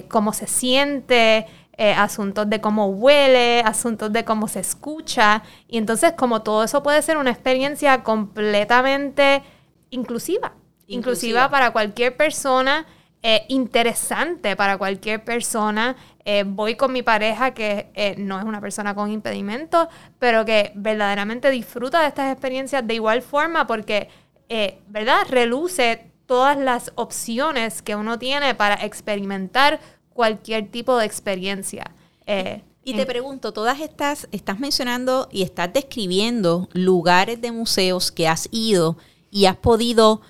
cómo 0.09 0.33
se 0.33 0.47
siente, 0.47 1.45
asuntos 1.77 2.49
de 2.49 2.59
cómo 2.59 2.87
huele, 2.87 3.61
asuntos 3.61 4.11
de 4.11 4.25
cómo 4.25 4.49
se 4.49 4.59
escucha. 4.59 5.43
Y 5.69 5.77
entonces 5.77 6.11
como 6.17 6.41
todo 6.41 6.65
eso 6.65 6.83
puede 6.83 7.01
ser 7.01 7.15
una 7.15 7.31
experiencia 7.31 8.03
completamente 8.03 9.43
inclusiva. 9.89 10.53
Inclusiva, 10.87 11.49
para 11.49 11.71
cualquier 11.71 12.15
persona, 12.15 12.85
eh, 13.23 13.45
interesante 13.49 14.55
para 14.55 14.77
cualquier 14.77 15.23
persona. 15.23 15.95
Eh, 16.23 16.43
voy 16.45 16.75
con 16.75 16.93
mi 16.93 17.01
pareja 17.01 17.53
que 17.53 17.91
eh, 17.95 18.15
no 18.17 18.39
es 18.39 18.45
una 18.45 18.61
persona 18.61 18.93
con 18.93 19.11
impedimento, 19.11 19.89
pero 20.19 20.45
que 20.45 20.71
verdaderamente 20.75 21.49
disfruta 21.49 22.01
de 22.01 22.07
estas 22.07 22.31
experiencias 22.31 22.85
de 22.85 22.93
igual 22.93 23.21
forma 23.21 23.65
porque, 23.65 24.07
¿verdad? 24.87 25.25
Reluce 25.29 26.11
todas 26.25 26.57
las 26.57 26.91
opciones 26.95 27.81
que 27.81 27.95
uno 27.95 28.19
tiene 28.19 28.55
para 28.55 28.75
experimentar 28.75 29.79
cualquier 30.13 30.69
tipo 30.69 30.97
de 30.97 31.05
experiencia. 31.05 31.91
y 32.83 32.93
te 32.93 33.05
pregunto, 33.05 33.51
todas 33.51 33.81
estas, 33.81 34.29
estás 34.31 34.59
mencionando 34.59 35.27
y 35.31 35.41
estás 35.41 35.73
describiendo 35.73 36.69
lugares 36.71 37.41
de 37.41 37.51
museos 37.51 38.11
que 38.11 38.27
has 38.29 38.47
ido 38.51 38.95
y 39.31 39.45
has 39.45 39.57
podido 39.57 40.21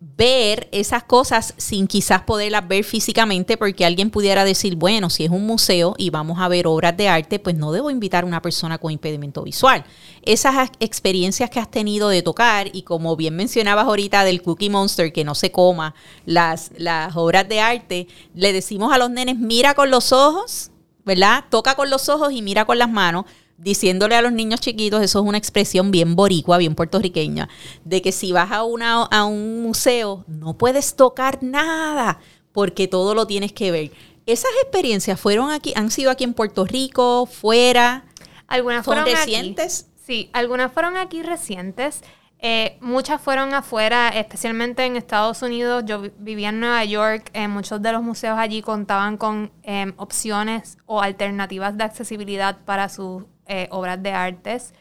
ver 0.00 0.68
esas 0.70 1.02
cosas 1.02 1.54
sin 1.56 1.88
quizás 1.88 2.22
poderlas 2.22 2.68
ver 2.68 2.84
físicamente 2.84 3.56
porque 3.56 3.84
alguien 3.84 4.10
pudiera 4.10 4.44
decir, 4.44 4.76
bueno, 4.76 5.10
si 5.10 5.24
es 5.24 5.30
un 5.30 5.44
museo 5.44 5.94
y 5.98 6.10
vamos 6.10 6.38
a 6.38 6.46
ver 6.46 6.68
obras 6.68 6.96
de 6.96 7.08
arte, 7.08 7.40
pues 7.40 7.56
no 7.56 7.72
debo 7.72 7.90
invitar 7.90 8.22
a 8.22 8.26
una 8.26 8.40
persona 8.40 8.78
con 8.78 8.92
impedimento 8.92 9.42
visual. 9.42 9.84
Esas 10.22 10.70
experiencias 10.78 11.50
que 11.50 11.58
has 11.58 11.70
tenido 11.70 12.08
de 12.10 12.22
tocar 12.22 12.68
y 12.72 12.82
como 12.82 13.16
bien 13.16 13.34
mencionabas 13.34 13.86
ahorita 13.86 14.22
del 14.22 14.40
Cookie 14.42 14.70
Monster, 14.70 15.12
que 15.12 15.24
no 15.24 15.34
se 15.34 15.50
coma 15.50 15.94
las, 16.26 16.70
las 16.76 17.16
obras 17.16 17.48
de 17.48 17.60
arte, 17.60 18.06
le 18.34 18.52
decimos 18.52 18.92
a 18.92 18.98
los 18.98 19.10
nenes, 19.10 19.36
mira 19.36 19.74
con 19.74 19.90
los 19.90 20.12
ojos, 20.12 20.70
¿verdad? 21.04 21.44
Toca 21.50 21.74
con 21.74 21.90
los 21.90 22.08
ojos 22.08 22.32
y 22.32 22.42
mira 22.42 22.64
con 22.64 22.78
las 22.78 22.88
manos 22.88 23.24
diciéndole 23.58 24.14
a 24.14 24.22
los 24.22 24.32
niños 24.32 24.60
chiquitos, 24.60 25.02
eso 25.02 25.18
es 25.18 25.24
una 25.26 25.36
expresión 25.36 25.90
bien 25.90 26.16
boricua, 26.16 26.56
bien 26.56 26.74
puertorriqueña, 26.74 27.48
de 27.84 28.00
que 28.00 28.12
si 28.12 28.32
vas 28.32 28.52
a, 28.52 28.62
una, 28.62 29.02
a 29.02 29.24
un 29.24 29.62
museo 29.62 30.24
no 30.26 30.56
puedes 30.56 30.94
tocar 30.94 31.42
nada 31.42 32.20
porque 32.52 32.88
todo 32.88 33.14
lo 33.14 33.26
tienes 33.26 33.52
que 33.52 33.70
ver. 33.70 33.90
Esas 34.26 34.50
experiencias 34.62 35.20
fueron 35.20 35.50
aquí, 35.50 35.72
han 35.76 35.90
sido 35.90 36.10
aquí 36.10 36.24
en 36.24 36.34
Puerto 36.34 36.64
Rico, 36.64 37.26
fuera. 37.26 38.04
Algunas 38.46 38.84
fueron 38.84 39.04
recientes. 39.04 39.88
Sí, 39.96 40.30
algunas 40.32 40.72
fueron 40.72 40.96
aquí 40.96 41.22
recientes. 41.22 42.02
Eh, 42.40 42.78
muchas 42.80 43.20
fueron 43.20 43.52
afuera, 43.52 44.10
especialmente 44.10 44.84
en 44.84 44.96
Estados 44.96 45.42
Unidos. 45.42 45.84
Yo 45.86 46.02
vivía 46.18 46.50
en 46.50 46.60
Nueva 46.60 46.84
York. 46.84 47.30
Eh, 47.32 47.48
muchos 47.48 47.82
de 47.82 47.92
los 47.92 48.02
museos 48.02 48.38
allí 48.38 48.62
contaban 48.62 49.16
con 49.16 49.50
em, 49.62 49.92
opciones 49.96 50.78
o 50.86 51.02
alternativas 51.02 51.76
de 51.76 51.84
accesibilidad 51.84 52.58
para 52.64 52.88
sus 52.88 53.24
eh, 53.48 53.68
obras 53.70 54.02
de 54.02 54.12
artes. 54.12 54.74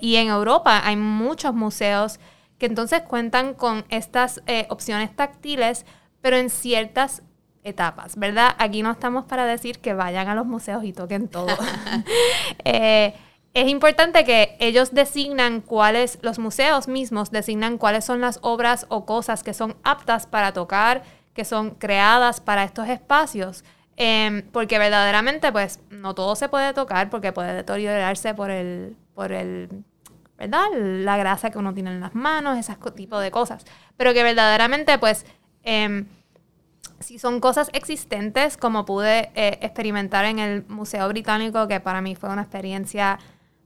y 0.00 0.16
en 0.16 0.28
Europa 0.28 0.82
hay 0.84 0.94
muchos 0.94 1.52
museos 1.52 2.20
que 2.58 2.66
entonces 2.66 3.02
cuentan 3.02 3.54
con 3.54 3.84
estas 3.88 4.40
opciones 4.68 5.16
táctiles, 5.16 5.84
pero 6.20 6.36
en 6.36 6.48
ciertas 6.48 7.22
etapas, 7.64 8.16
¿verdad? 8.16 8.54
Aquí 8.58 8.82
no 8.82 8.92
estamos 8.92 9.24
para 9.24 9.46
decir 9.46 9.80
que 9.80 9.94
vayan 9.94 10.28
a 10.28 10.34
los 10.34 10.46
museos 10.46 10.84
y 10.84 10.92
toquen 10.92 11.28
todo. 11.28 11.48
es 13.54 13.68
importante 13.68 14.24
que 14.24 14.56
ellos 14.58 14.92
designan 14.92 15.60
cuáles, 15.60 16.18
los 16.22 16.38
museos 16.38 16.88
mismos 16.88 17.30
designan 17.30 17.78
cuáles 17.78 18.04
son 18.04 18.20
las 18.20 18.38
obras 18.42 18.86
o 18.88 19.06
cosas 19.06 19.42
que 19.42 19.54
son 19.54 19.76
aptas 19.84 20.26
para 20.26 20.52
tocar, 20.52 21.02
que 21.34 21.44
son 21.44 21.70
creadas 21.70 22.40
para 22.40 22.64
estos 22.64 22.88
espacios. 22.88 23.64
Em, 23.96 24.42
porque 24.50 24.78
verdaderamente, 24.78 25.52
pues, 25.52 25.80
no 25.90 26.14
todo 26.14 26.34
se 26.34 26.48
puede 26.48 26.72
tocar 26.72 27.10
porque 27.10 27.32
puede 27.32 27.54
deteriorarse 27.54 28.34
por 28.34 28.50
el, 28.50 28.96
por 29.14 29.32
el, 29.32 29.84
¿verdad? 30.36 30.66
La 30.74 31.16
grasa 31.16 31.50
que 31.50 31.58
uno 31.58 31.72
tiene 31.72 31.90
en 31.90 32.00
las 32.00 32.14
manos, 32.14 32.58
ese 32.58 32.74
tipo 32.96 33.18
de 33.20 33.30
cosas. 33.30 33.64
Pero 33.96 34.12
que 34.12 34.22
verdaderamente, 34.24 34.98
pues, 34.98 35.24
em, 35.62 36.06
si 36.98 37.18
son 37.18 37.40
cosas 37.40 37.70
existentes, 37.72 38.56
como 38.56 38.84
pude 38.84 39.30
eh, 39.34 39.58
experimentar 39.62 40.24
en 40.24 40.38
el 40.38 40.64
Museo 40.66 41.08
Británico, 41.08 41.68
que 41.68 41.80
para 41.80 42.00
mí 42.00 42.16
fue 42.16 42.30
una 42.30 42.42
experiencia 42.42 43.18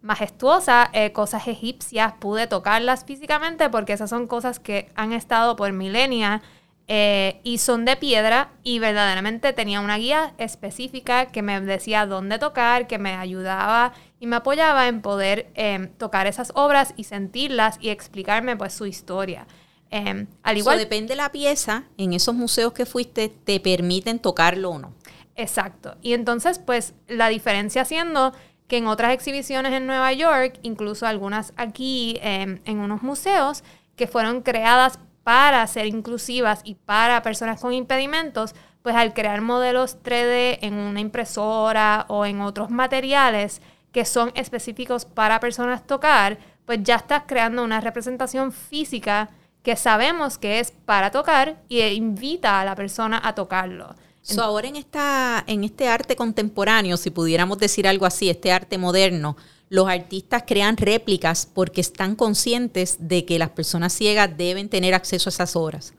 majestuosa, 0.02 0.90
eh, 0.92 1.12
cosas 1.12 1.48
egipcias, 1.48 2.14
pude 2.18 2.46
tocarlas 2.46 3.04
físicamente 3.04 3.68
porque 3.70 3.92
esas 3.94 4.10
son 4.10 4.26
cosas 4.26 4.60
que 4.60 4.90
han 4.94 5.12
estado 5.12 5.56
por 5.56 5.72
milenias 5.72 6.42
eh, 6.90 7.40
y 7.44 7.58
son 7.58 7.84
de 7.84 7.96
piedra 7.96 8.52
y 8.62 8.78
verdaderamente 8.78 9.52
tenía 9.52 9.82
una 9.82 9.98
guía 9.98 10.32
específica 10.38 11.26
que 11.26 11.42
me 11.42 11.60
decía 11.60 12.06
dónde 12.06 12.38
tocar, 12.38 12.86
que 12.86 12.96
me 12.96 13.12
ayudaba 13.12 13.92
y 14.18 14.26
me 14.26 14.36
apoyaba 14.36 14.88
en 14.88 15.02
poder 15.02 15.50
em, 15.54 15.92
tocar 15.92 16.26
esas 16.26 16.50
obras 16.54 16.94
y 16.96 17.04
sentirlas 17.04 17.76
y 17.78 17.90
explicarme 17.90 18.56
pues 18.56 18.72
su 18.72 18.86
historia. 18.86 19.46
Em, 19.90 20.28
al 20.42 20.56
igual 20.56 20.78
depende 20.78 21.14
la 21.14 21.30
pieza, 21.30 21.84
en 21.98 22.14
esos 22.14 22.34
museos 22.34 22.72
que 22.72 22.86
fuiste 22.86 23.28
te 23.28 23.60
permiten 23.60 24.18
tocarlo 24.18 24.70
o 24.70 24.78
no. 24.78 24.94
Exacto. 25.36 25.94
Y 26.00 26.14
entonces 26.14 26.58
pues 26.58 26.94
la 27.06 27.28
diferencia 27.28 27.84
siendo 27.84 28.32
que 28.66 28.78
en 28.78 28.86
otras 28.86 29.12
exhibiciones 29.12 29.74
en 29.74 29.86
Nueva 29.86 30.14
York, 30.14 30.58
incluso 30.62 31.06
algunas 31.06 31.52
aquí 31.58 32.18
em, 32.22 32.60
en 32.64 32.78
unos 32.78 33.02
museos, 33.02 33.62
que 33.94 34.06
fueron 34.06 34.40
creadas 34.40 34.98
para 35.28 35.66
ser 35.66 35.84
inclusivas 35.84 36.62
y 36.64 36.76
para 36.76 37.20
personas 37.20 37.60
con 37.60 37.74
impedimentos, 37.74 38.54
pues 38.80 38.96
al 38.96 39.12
crear 39.12 39.42
modelos 39.42 39.98
3D 40.02 40.56
en 40.62 40.72
una 40.72 41.00
impresora 41.00 42.06
o 42.08 42.24
en 42.24 42.40
otros 42.40 42.70
materiales 42.70 43.60
que 43.92 44.06
son 44.06 44.32
específicos 44.34 45.04
para 45.04 45.38
personas 45.38 45.86
tocar, 45.86 46.38
pues 46.64 46.78
ya 46.82 46.94
estás 46.94 47.24
creando 47.26 47.62
una 47.62 47.82
representación 47.82 48.52
física 48.52 49.28
que 49.62 49.76
sabemos 49.76 50.38
que 50.38 50.60
es 50.60 50.70
para 50.70 51.10
tocar 51.10 51.60
y 51.68 51.82
invita 51.82 52.58
a 52.62 52.64
la 52.64 52.74
persona 52.74 53.20
a 53.22 53.34
tocarlo. 53.34 53.94
Ahora 54.38 54.68
en, 54.68 54.76
esta, 54.76 55.44
en 55.46 55.62
este 55.62 55.88
arte 55.88 56.16
contemporáneo, 56.16 56.96
si 56.96 57.10
pudiéramos 57.10 57.58
decir 57.58 57.86
algo 57.86 58.06
así, 58.06 58.30
este 58.30 58.50
arte 58.50 58.78
moderno, 58.78 59.36
los 59.68 59.88
artistas 59.88 60.44
crean 60.46 60.76
réplicas 60.76 61.46
porque 61.46 61.80
están 61.80 62.16
conscientes 62.16 62.96
de 63.00 63.24
que 63.24 63.38
las 63.38 63.50
personas 63.50 63.92
ciegas 63.92 64.36
deben 64.36 64.68
tener 64.68 64.94
acceso 64.94 65.28
a 65.28 65.32
esas 65.32 65.56
obras. 65.56 65.94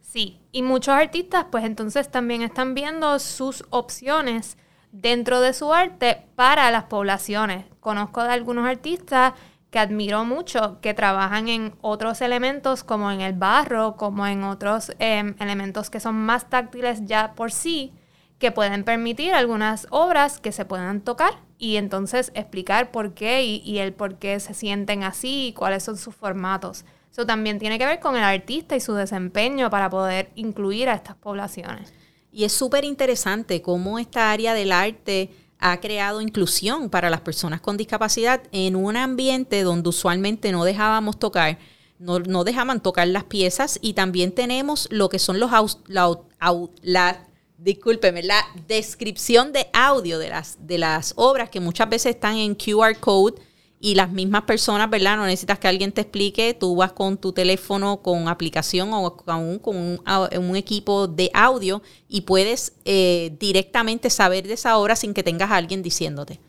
Sí, 0.00 0.40
y 0.52 0.62
muchos 0.62 0.94
artistas 0.94 1.46
pues 1.50 1.64
entonces 1.64 2.10
también 2.10 2.42
están 2.42 2.74
viendo 2.74 3.18
sus 3.18 3.64
opciones 3.70 4.58
dentro 4.90 5.40
de 5.40 5.54
su 5.54 5.72
arte 5.72 6.26
para 6.36 6.70
las 6.70 6.84
poblaciones. 6.84 7.64
Conozco 7.80 8.22
de 8.22 8.30
algunos 8.30 8.66
artistas 8.66 9.32
que 9.70 9.78
admiro 9.78 10.26
mucho, 10.26 10.80
que 10.82 10.92
trabajan 10.92 11.48
en 11.48 11.74
otros 11.80 12.20
elementos 12.20 12.84
como 12.84 13.10
en 13.10 13.22
el 13.22 13.32
barro, 13.32 13.96
como 13.96 14.26
en 14.26 14.44
otros 14.44 14.92
em, 14.98 15.34
elementos 15.40 15.88
que 15.88 15.98
son 15.98 16.14
más 16.14 16.50
táctiles 16.50 17.06
ya 17.06 17.32
por 17.34 17.50
sí, 17.50 17.94
que 18.42 18.50
pueden 18.50 18.82
permitir 18.82 19.34
algunas 19.34 19.86
obras 19.90 20.40
que 20.40 20.50
se 20.50 20.64
puedan 20.64 21.00
tocar 21.00 21.32
y 21.58 21.76
entonces 21.76 22.32
explicar 22.34 22.90
por 22.90 23.14
qué 23.14 23.44
y, 23.44 23.78
el 23.78 23.92
por 23.92 24.16
qué 24.16 24.40
se 24.40 24.52
sienten 24.52 25.04
así 25.04 25.46
y 25.46 25.52
cuáles 25.52 25.84
son 25.84 25.96
sus 25.96 26.12
formatos. 26.12 26.84
Eso 27.12 27.24
también 27.24 27.60
tiene 27.60 27.78
que 27.78 27.86
ver 27.86 28.00
con 28.00 28.16
el 28.16 28.24
artista 28.24 28.74
y 28.74 28.80
su 28.80 28.94
desempeño 28.94 29.70
para 29.70 29.88
poder 29.88 30.30
incluir 30.34 30.88
a 30.88 30.94
estas 30.94 31.14
poblaciones. 31.14 31.92
Y 32.32 32.42
es 32.42 32.52
súper 32.52 32.84
interesante 32.84 33.62
cómo 33.62 34.00
esta 34.00 34.32
área 34.32 34.54
del 34.54 34.72
arte 34.72 35.30
ha 35.60 35.78
creado 35.78 36.20
inclusión 36.20 36.90
para 36.90 37.10
las 37.10 37.20
personas 37.20 37.60
con 37.60 37.76
discapacidad 37.76 38.42
en 38.50 38.74
un 38.74 38.96
ambiente 38.96 39.62
donde 39.62 39.88
usualmente 39.88 40.50
no 40.50 40.64
dejábamos 40.64 41.16
tocar, 41.16 41.58
no, 42.00 42.42
dejaban 42.42 42.82
tocar 42.82 43.06
las 43.06 43.22
piezas 43.22 43.78
y 43.80 43.92
también 43.92 44.32
tenemos 44.32 44.88
lo 44.90 45.08
que 45.08 45.20
son 45.20 45.38
los 45.38 45.78
la, 45.86 46.18
la, 46.82 47.28
discúlpeme, 47.62 48.22
la 48.22 48.44
descripción 48.66 49.52
de 49.52 49.68
audio 49.72 50.18
de 50.18 50.28
las, 50.28 50.58
de 50.66 50.78
las 50.78 51.14
obras 51.16 51.48
que 51.50 51.60
muchas 51.60 51.88
veces 51.88 52.14
están 52.14 52.36
en 52.36 52.54
QR 52.54 52.96
code 52.98 53.34
y 53.78 53.94
las 53.94 54.10
mismas 54.10 54.42
personas, 54.42 54.88
¿verdad? 54.88 55.16
No 55.16 55.26
necesitas 55.26 55.58
que 55.58 55.68
alguien 55.68 55.92
te 55.92 56.02
explique, 56.02 56.54
tú 56.54 56.76
vas 56.76 56.92
con 56.92 57.18
tu 57.18 57.32
teléfono, 57.32 58.00
con 58.00 58.28
aplicación 58.28 58.90
o 58.92 59.16
con 59.16 59.60
un, 59.64 60.56
equipo 60.56 61.08
de 61.08 61.30
audio 61.34 61.82
y 62.08 62.22
puedes 62.22 62.74
eh, 62.84 63.34
directamente 63.40 64.08
saber 64.10 64.46
de 64.46 64.54
esa 64.54 64.76
obra 64.78 64.94
sin 64.94 65.14
que 65.14 65.22
tengas 65.22 65.50
a 65.50 65.56
alguien 65.56 65.82
diciéndote. 65.82 66.40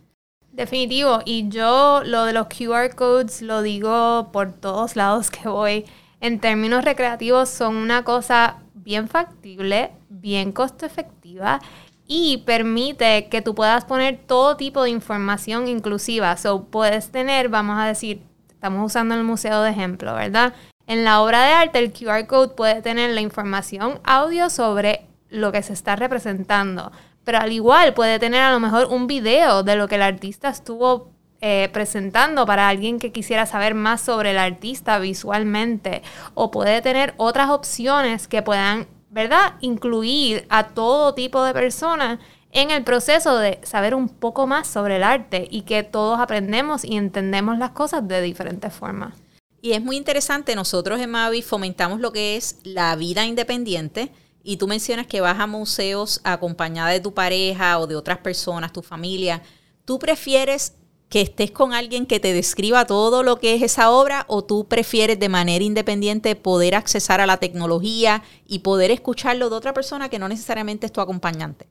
Definitivo, 0.51 1.21
y 1.25 1.49
yo 1.49 2.03
lo 2.05 2.25
de 2.25 2.33
los 2.33 2.45
QR 2.47 2.93
codes 2.95 3.41
lo 3.41 3.63
digo 3.63 4.29
por 4.31 4.51
todos 4.53 4.95
lados 4.95 5.31
que 5.31 5.49
voy. 5.49 5.85
En 6.21 6.39
términos 6.39 6.85
recreativos 6.85 7.49
son 7.49 7.75
una 7.75 8.03
cosa 8.03 8.62
bien 8.83 9.07
factible, 9.07 9.91
bien 10.09 10.51
costo 10.51 10.85
efectiva 10.85 11.59
y 12.07 12.43
permite 12.45 13.29
que 13.29 13.41
tú 13.41 13.55
puedas 13.55 13.85
poner 13.85 14.19
todo 14.27 14.57
tipo 14.57 14.83
de 14.83 14.89
información 14.89 15.67
inclusiva. 15.67 16.35
So, 16.37 16.65
puedes 16.65 17.11
tener, 17.11 17.49
vamos 17.49 17.79
a 17.79 17.85
decir, 17.85 18.21
estamos 18.49 18.85
usando 18.85 19.15
el 19.15 19.23
museo 19.23 19.61
de 19.61 19.71
ejemplo, 19.71 20.13
¿verdad? 20.13 20.53
En 20.85 21.05
la 21.05 21.21
obra 21.21 21.43
de 21.45 21.53
arte, 21.53 21.79
el 21.79 21.93
QR 21.93 22.27
code 22.27 22.55
puede 22.55 22.81
tener 22.81 23.11
la 23.11 23.21
información 23.21 23.99
audio 24.03 24.49
sobre 24.49 25.05
lo 25.29 25.51
que 25.51 25.63
se 25.63 25.73
está 25.73 25.95
representando, 25.95 26.91
pero 27.23 27.39
al 27.39 27.51
igual 27.51 27.93
puede 27.93 28.19
tener 28.19 28.41
a 28.41 28.51
lo 28.51 28.59
mejor 28.59 28.87
un 28.87 29.07
video 29.07 29.63
de 29.63 29.75
lo 29.75 29.87
que 29.87 29.95
el 29.95 30.01
artista 30.01 30.49
estuvo 30.49 31.12
eh, 31.45 31.69
presentando 31.73 32.45
para 32.45 32.69
alguien 32.69 32.99
que 32.99 33.11
quisiera 33.11 33.45
saber 33.45 33.75
más 33.75 33.99
sobre 33.99 34.31
el 34.31 34.37
artista 34.37 34.97
visualmente, 34.97 36.01
o 36.33 36.51
puede 36.51 36.81
tener 36.81 37.13
otras 37.17 37.49
opciones 37.49 38.27
que 38.29 38.41
puedan 38.41 38.87
¿verdad? 39.13 39.53
Incluir 39.61 40.47
a 40.49 40.69
todo 40.69 41.13
tipo 41.13 41.43
de 41.43 41.53
personas 41.53 42.19
en 42.51 42.71
el 42.71 42.83
proceso 42.83 43.37
de 43.37 43.59
saber 43.63 43.93
un 43.93 44.09
poco 44.09 44.47
más 44.47 44.67
sobre 44.67 44.95
el 44.95 45.03
arte 45.03 45.47
y 45.51 45.61
que 45.61 45.83
todos 45.83 46.19
aprendemos 46.19 46.83
y 46.83 46.97
entendemos 46.97 47.59
las 47.59 47.71
cosas 47.71 48.07
de 48.07 48.21
diferentes 48.21 48.73
formas. 48.73 49.13
Y 49.61 49.73
es 49.73 49.83
muy 49.83 49.97
interesante, 49.97 50.55
nosotros 50.55 50.99
en 50.99 51.11
Mavi 51.11 51.43
fomentamos 51.43 51.99
lo 51.99 52.11
que 52.11 52.35
es 52.35 52.57
la 52.63 52.95
vida 52.95 53.25
independiente 53.25 54.11
y 54.43 54.57
tú 54.57 54.67
mencionas 54.67 55.05
que 55.05 55.21
vas 55.21 55.39
a 55.39 55.47
museos 55.47 56.19
acompañada 56.23 56.89
de 56.89 56.99
tu 56.99 57.13
pareja 57.13 57.77
o 57.79 57.85
de 57.85 57.95
otras 57.95 58.17
personas, 58.17 58.73
tu 58.73 58.81
familia. 58.81 59.43
¿Tú 59.85 59.99
prefieres 59.99 60.73
que 61.09 61.21
estés 61.21 61.51
con 61.51 61.73
alguien 61.73 62.05
que 62.05 62.19
te 62.19 62.33
describa 62.33 62.85
todo 62.85 63.21
lo 63.21 63.37
que 63.37 63.53
es 63.53 63.61
esa 63.61 63.91
obra 63.91 64.25
o 64.27 64.43
tú 64.43 64.67
prefieres 64.67 65.19
de 65.19 65.29
manera 65.29 65.63
independiente 65.63 66.35
poder 66.35 66.73
accesar 66.73 67.21
a 67.21 67.27
la 67.27 67.37
tecnología 67.37 68.23
y 68.47 68.59
poder 68.59 68.89
escucharlo 68.89 69.49
de 69.49 69.55
otra 69.55 69.73
persona 69.73 70.09
que 70.09 70.17
no 70.17 70.27
necesariamente 70.27 70.87
es 70.87 70.91
tu 70.91 71.01
acompañante? 71.01 71.67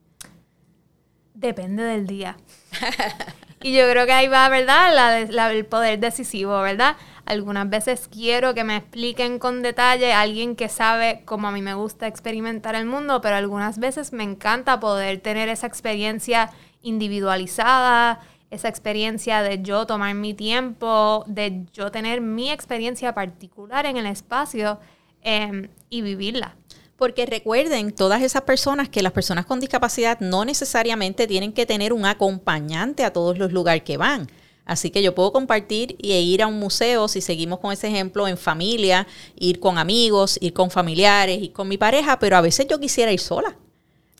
Depende 1.35 1.83
del 1.83 2.07
día. 2.07 2.37
y 3.63 3.73
yo 3.73 3.91
creo 3.91 4.07
que 4.07 4.13
ahí 4.13 4.29
va, 4.29 4.49
¿verdad? 4.49 5.23
el 5.51 5.67
poder 5.67 5.99
decisivo, 5.99 6.61
¿verdad? 6.61 6.97
Algunas 7.25 7.69
veces 7.69 8.09
quiero 8.09 8.55
que 8.55 8.63
me 8.63 8.77
expliquen 8.77 9.39
con 9.39 9.63
detalle 9.63 10.13
alguien 10.13 10.55
que 10.55 10.69
sabe 10.69 11.23
cómo 11.25 11.49
a 11.49 11.53
mí 11.53 11.63
me 11.63 11.75
gusta 11.75 12.07
experimentar 12.07 12.75
el 12.75 12.87
mundo, 12.87 13.21
pero 13.21 13.37
algunas 13.37 13.79
veces 13.79 14.13
me 14.13 14.25
encanta 14.25 14.79
poder 14.79 15.21
tener 15.21 15.49
esa 15.49 15.67
experiencia 15.67 16.51
individualizada, 16.83 18.21
esa 18.53 18.69
experiencia 18.69 19.43
de 19.43 19.63
yo 19.63 19.87
tomar 19.87 20.15
mi 20.15 20.35
tiempo, 20.35 21.25
de 21.27 21.65
yo 21.73 21.91
tener 21.91 22.21
mi 22.21 22.51
experiencia 22.51 23.15
particular 23.15 23.87
en 23.87 23.97
el 23.97 24.07
espacio 24.07 24.79
em, 25.23 25.69
y 25.89 26.03
vivirla. 26.03 26.55
Porque 26.97 27.25
recuerden, 27.25 27.93
todas 27.93 28.23
esas 28.23 28.43
personas, 28.43 28.91
que 28.91 29.03
las 29.03 29.13
personas 29.13 29.47
con 29.47 29.59
discapacidad 29.59 30.21
no 30.21 30.45
necesariamente 30.45 31.27
tienen 31.27 31.53
que 31.55 31.65
tener 31.65 31.95
un 31.95 32.05
acompañante 32.05 33.05
a 33.05 33.13
todos 33.13 33.39
los 33.39 33.53
lugares 33.53 33.83
que 33.85 33.97
van. 33.97 34.29
Así 34.67 34.91
que 34.91 35.03
yo 35.03 35.15
puedo 35.15 35.33
compartir 35.33 35.97
e 36.01 36.21
ir 36.21 36.43
a 36.43 36.47
un 36.47 36.59
museo, 36.59 37.09
si 37.09 37.23
seguimos 37.23 37.59
con 37.59 37.73
ese 37.73 37.89
ejemplo, 37.89 38.29
en 38.29 38.37
familia, 38.37 39.07
ir 39.35 39.61
con 39.61 39.79
amigos, 39.79 40.39
ir 40.43 40.53
con 40.53 40.71
familiares, 40.71 41.41
ir 41.43 41.53
con 41.53 41.69
mi 41.69 41.79
pareja, 41.79 42.19
pero 42.19 42.37
a 42.37 42.43
veces 42.43 42.67
yo 42.69 42.79
quisiera 42.79 43.11
ir 43.11 43.19
sola. 43.19 43.57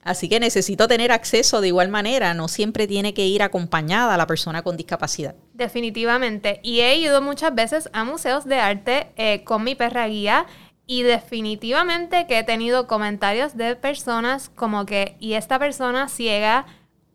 Así 0.03 0.29
que 0.29 0.41
necesito 0.41 0.89
tener 0.89 1.13
acceso 1.13 1.61
de 1.61 1.69
igual 1.69 1.89
manera, 1.89 2.35
no 2.35 2.49
siempre 2.49 2.89
tiene 2.89 3.15
que 3.15 3.27
ir 3.27 3.43
acompañada 3.43 4.17
la 4.17 4.27
persona 4.27 4.63
con 4.63 4.77
discapacidad. 4.77 5.37
Definitivamente. 5.55 6.59
Y 6.63 6.81
he 6.81 6.97
ido 6.97 7.23
muchas 7.23 7.55
veces 7.55 7.89
a 7.93 8.05
museos 8.05 8.45
de 8.45 8.57
arte 8.57 9.13
eh, 9.17 9.45
con 9.45 9.63
mi 9.63 9.77
perra 9.77 10.09
guía 10.09 10.47
y 10.87 11.03
definitivamente 11.03 12.27
que 12.27 12.41
he 12.41 12.45
tenido 12.45 12.89
comentarios 12.89 13.57
de 13.57 13.77
personas 13.77 14.49
como 14.49 14.87
que, 14.87 15.17
y 15.21 15.35
esta 15.35 15.59
persona 15.61 16.09
ciega 16.09 16.67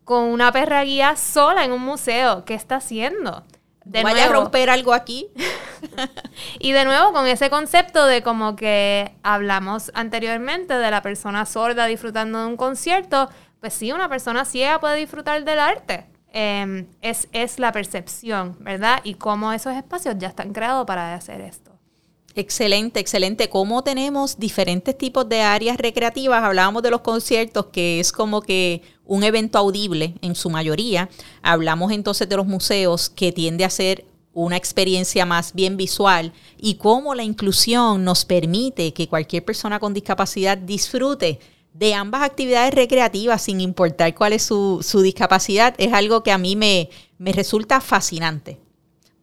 con 0.04 0.24
una 0.24 0.50
perra 0.52 0.82
guía 0.84 1.16
sola 1.16 1.66
en 1.66 1.72
un 1.72 1.82
museo, 1.82 2.46
¿qué 2.46 2.54
está 2.54 2.76
haciendo? 2.76 3.44
De 3.88 4.02
Vaya 4.02 4.26
a 4.26 4.28
romper 4.28 4.68
algo 4.68 4.92
aquí. 4.92 5.28
y 6.58 6.72
de 6.72 6.84
nuevo 6.84 7.12
con 7.12 7.26
ese 7.26 7.48
concepto 7.48 8.04
de 8.06 8.22
como 8.22 8.54
que 8.54 9.14
hablamos 9.22 9.90
anteriormente 9.94 10.74
de 10.74 10.90
la 10.90 11.00
persona 11.00 11.46
sorda 11.46 11.86
disfrutando 11.86 12.40
de 12.40 12.46
un 12.46 12.56
concierto, 12.58 13.30
pues 13.60 13.72
sí, 13.72 13.90
una 13.90 14.08
persona 14.08 14.44
ciega 14.44 14.78
puede 14.78 14.96
disfrutar 14.96 15.42
del 15.44 15.58
arte. 15.58 16.06
Em, 16.30 16.86
es, 17.00 17.28
es 17.32 17.58
la 17.58 17.72
percepción, 17.72 18.56
¿verdad? 18.60 19.00
Y 19.04 19.14
cómo 19.14 19.52
esos 19.54 19.74
espacios 19.74 20.16
ya 20.18 20.28
están 20.28 20.52
creados 20.52 20.86
para 20.86 21.14
hacer 21.14 21.40
esto. 21.40 21.67
Excelente, 22.38 23.00
excelente. 23.00 23.48
¿Cómo 23.48 23.82
tenemos 23.82 24.38
diferentes 24.38 24.96
tipos 24.96 25.28
de 25.28 25.40
áreas 25.40 25.76
recreativas? 25.76 26.44
Hablábamos 26.44 26.84
de 26.84 26.92
los 26.92 27.00
conciertos, 27.00 27.66
que 27.72 27.98
es 27.98 28.12
como 28.12 28.42
que 28.42 28.82
un 29.04 29.24
evento 29.24 29.58
audible 29.58 30.14
en 30.22 30.36
su 30.36 30.48
mayoría. 30.48 31.10
Hablamos 31.42 31.90
entonces 31.90 32.28
de 32.28 32.36
los 32.36 32.46
museos, 32.46 33.10
que 33.10 33.32
tiende 33.32 33.64
a 33.64 33.70
ser 33.70 34.04
una 34.34 34.56
experiencia 34.56 35.26
más 35.26 35.52
bien 35.52 35.76
visual 35.76 36.32
y 36.56 36.74
cómo 36.74 37.16
la 37.16 37.24
inclusión 37.24 38.04
nos 38.04 38.24
permite 38.24 38.94
que 38.94 39.08
cualquier 39.08 39.44
persona 39.44 39.80
con 39.80 39.92
discapacidad 39.92 40.56
disfrute 40.56 41.40
de 41.74 41.94
ambas 41.94 42.22
actividades 42.22 42.72
recreativas 42.72 43.42
sin 43.42 43.60
importar 43.60 44.14
cuál 44.14 44.32
es 44.32 44.44
su, 44.44 44.80
discapacidad, 45.02 45.74
es 45.76 45.92
algo 45.92 46.22
que 46.22 46.30
a 46.30 46.38
mí 46.38 46.54
me, 46.54 46.88
me 47.18 47.32
resulta 47.32 47.80
fascinante, 47.80 48.60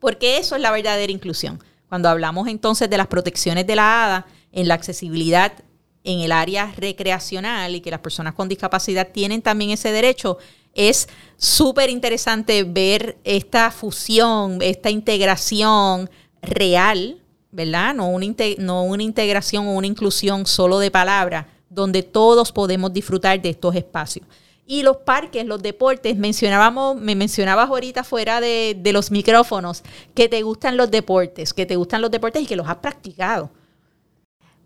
porque 0.01 0.37
eso 0.37 0.57
es 0.57 0.61
la 0.61 0.71
verdadera 0.71 1.13
inclusión. 1.13 1.61
Cuando 1.95 2.09
hablamos 2.09 2.49
entonces 2.49 2.89
de 2.89 2.97
las 2.97 3.07
protecciones 3.07 3.65
de 3.65 3.73
la 3.77 4.03
ADA 4.03 4.25
en 4.51 4.67
la 4.67 4.73
accesibilidad 4.73 5.53
en 6.03 6.19
el 6.19 6.33
área 6.33 6.73
recreacional 6.75 7.73
y 7.73 7.79
que 7.79 7.89
las 7.89 8.01
personas 8.01 8.33
con 8.33 8.49
discapacidad 8.49 9.13
tienen 9.13 9.41
también 9.41 9.71
ese 9.71 9.93
derecho, 9.93 10.37
es 10.73 11.07
súper 11.37 11.89
interesante 11.89 12.65
ver 12.65 13.17
esta 13.23 13.71
fusión, 13.71 14.61
esta 14.61 14.89
integración 14.89 16.09
real, 16.41 17.21
¿verdad? 17.51 17.93
No 17.93 18.09
una, 18.09 18.25
no 18.57 18.83
una 18.83 19.03
integración 19.03 19.65
o 19.65 19.75
una 19.75 19.87
inclusión 19.87 20.45
solo 20.45 20.79
de 20.79 20.91
palabra, 20.91 21.47
donde 21.69 22.03
todos 22.03 22.51
podemos 22.51 22.91
disfrutar 22.91 23.41
de 23.41 23.51
estos 23.51 23.73
espacios. 23.73 24.27
Y 24.65 24.83
los 24.83 24.97
parques, 24.97 25.45
los 25.45 25.61
deportes, 25.61 26.17
mencionábamos, 26.17 26.95
me 26.95 27.15
mencionabas 27.15 27.69
ahorita 27.69 28.03
fuera 28.03 28.41
de, 28.41 28.75
de 28.77 28.93
los 28.93 29.11
micrófonos 29.11 29.83
que 30.15 30.27
te 30.27 30.41
gustan 30.41 30.75
los 30.77 30.89
deportes, 30.89 31.53
que 31.53 31.65
te 31.65 31.75
gustan 31.75 32.01
los 32.01 32.09
deportes 32.09 32.41
y 32.41 32.45
que 32.45 32.55
los 32.55 32.67
has 32.67 32.77
practicado. 32.77 33.51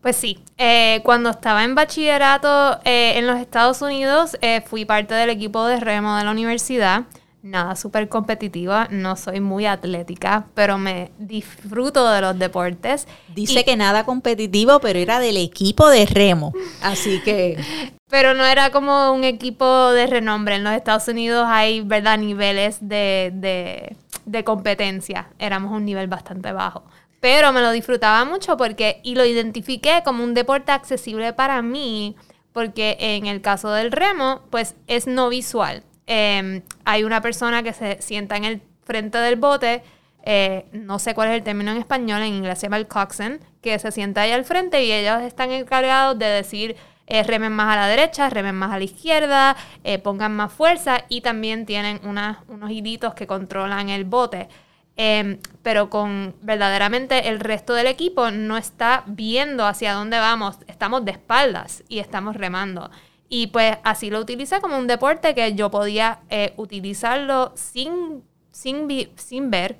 Pues 0.01 0.15
sí, 0.15 0.39
eh, 0.57 1.01
cuando 1.03 1.29
estaba 1.29 1.65
en 1.65 1.75
bachillerato 1.75 2.79
eh, 2.85 3.17
en 3.17 3.27
los 3.27 3.38
Estados 3.38 3.81
Unidos, 3.81 4.38
eh, 4.41 4.62
fui 4.62 4.85
parte 4.85 5.13
del 5.13 5.29
equipo 5.29 5.65
de 5.65 5.77
remo 5.77 6.15
de 6.15 6.23
la 6.23 6.31
universidad. 6.31 7.03
Nada 7.41 7.78
súper 7.78 8.10
competitiva, 8.10 8.89
no 8.91 9.15
soy 9.15 9.39
muy 9.39 9.65
atlética, 9.65 10.47
pero 10.56 10.78
me 10.78 11.12
disfruto 11.19 12.10
de 12.12 12.19
los 12.19 12.38
deportes. 12.38 13.08
Dice 13.34 13.63
que 13.63 13.78
nada 13.78 14.04
competitivo, 14.04 14.82
pero 14.82 14.99
era 14.99 15.19
del 15.19 15.38
equipo 15.38 15.88
de 15.88 16.06
remo, 16.06 16.54
así 16.82 17.21
que... 17.21 17.58
Pero 18.10 18.34
no 18.34 18.43
era 18.43 18.71
como 18.71 19.12
un 19.13 19.23
equipo 19.23 19.91
de 19.91 20.08
renombre. 20.08 20.56
En 20.56 20.63
los 20.63 20.73
Estados 20.73 21.08
Unidos 21.08 21.45
hay, 21.47 21.82
¿verdad?, 21.82 22.17
niveles 22.17 22.80
de, 22.82 23.30
de, 23.36 23.95
de 24.25 24.43
competencia. 24.43 25.30
Éramos 25.38 25.71
un 25.71 25.86
nivel 25.86 26.08
bastante 26.08 26.52
bajo. 26.52 26.84
Pero 27.19 27.54
me 27.54 27.62
lo 27.62 27.71
disfrutaba 27.71 28.25
mucho 28.25 28.58
porque, 28.58 28.99
y 29.04 29.13
lo 29.13 29.25
identifiqué 29.25 30.02
como 30.04 30.23
un 30.23 30.34
deporte 30.34 30.71
accesible 30.71 31.34
para 31.34 31.62
mí, 31.62 32.15
porque 32.52 32.97
en 32.99 33.28
el 33.28 33.41
caso 33.41 33.69
del 33.71 33.91
remo, 33.91 34.41
pues 34.49 34.75
es 34.88 35.06
no 35.06 35.30
visual. 35.30 35.84
Em, 36.12 36.63
hay 36.86 37.04
una 37.04 37.22
persona 37.22 37.62
que 37.62 37.72
se 37.72 38.02
sienta 38.02 38.36
en 38.36 38.43
el 38.43 38.62
frente 38.84 39.19
del 39.19 39.36
bote, 39.36 39.84
eh, 40.24 40.65
no 40.72 40.98
sé 40.98 41.13
cuál 41.13 41.30
es 41.30 41.36
el 41.36 41.43
término 41.43 41.69
en 41.69 41.78
español, 41.78 42.24
en 42.24 42.34
inglés 42.34 42.58
se 42.58 42.65
llama 42.65 42.78
el 42.78 42.88
coxswain, 42.88 43.39
que 43.62 43.78
se 43.78 43.91
sienta 43.91 44.22
ahí 44.22 44.32
al 44.32 44.43
frente 44.43 44.84
y 44.84 44.91
ellos 44.91 45.22
están 45.22 45.52
encargados 45.52 46.17
de 46.17 46.26
decir 46.26 46.76
eh, 47.06 47.22
remen 47.22 47.54
más 47.54 47.72
a 47.74 47.82
la 47.82 47.88
derecha, 47.88 48.28
remen 48.32 48.56
más 48.56 48.72
a 48.72 48.80
la 48.80 48.86
izquierda, 48.86 49.56
eh, 49.84 50.00
pongan 50.00 50.36
más 50.36 50.52
fuerza 50.52 51.06
y 51.10 51.22
también 51.22 51.67
tienen 51.67 52.02
unos 52.04 52.72
hilitos 52.72 53.13
que 53.13 53.28
controlan 53.28 53.89
el 53.89 54.04
bote. 54.04 54.50
Em, 54.95 55.38
pero 55.62 55.91
con 55.91 56.36
verdaderamente 56.41 57.30
el 57.30 57.39
resto 57.39 57.74
del 57.76 57.86
equipo 57.86 58.32
no 58.32 58.58
está 58.58 59.04
viendo 59.06 59.67
hacia 59.67 59.93
dónde 59.93 60.17
vamos, 60.17 60.58
estamos 60.67 61.06
de 61.06 61.12
espaldas 61.12 61.84
y 61.88 62.00
estamos 62.00 62.36
remando. 62.36 62.89
Y 63.30 63.48
pues 63.48 63.78
así 63.84 64.10
lo 64.10 64.20
utilicé 64.20 64.60
como 64.60 64.78
un 64.78 64.88
deporte 64.88 65.36
que 65.36 65.54
yo 65.54 65.70
podía 65.70 66.22
eh, 66.30 66.54
utilizarlo 66.58 67.54
sin, 67.56 68.24
sin, 68.52 68.88
sin 69.15 69.52
ver 69.52 69.78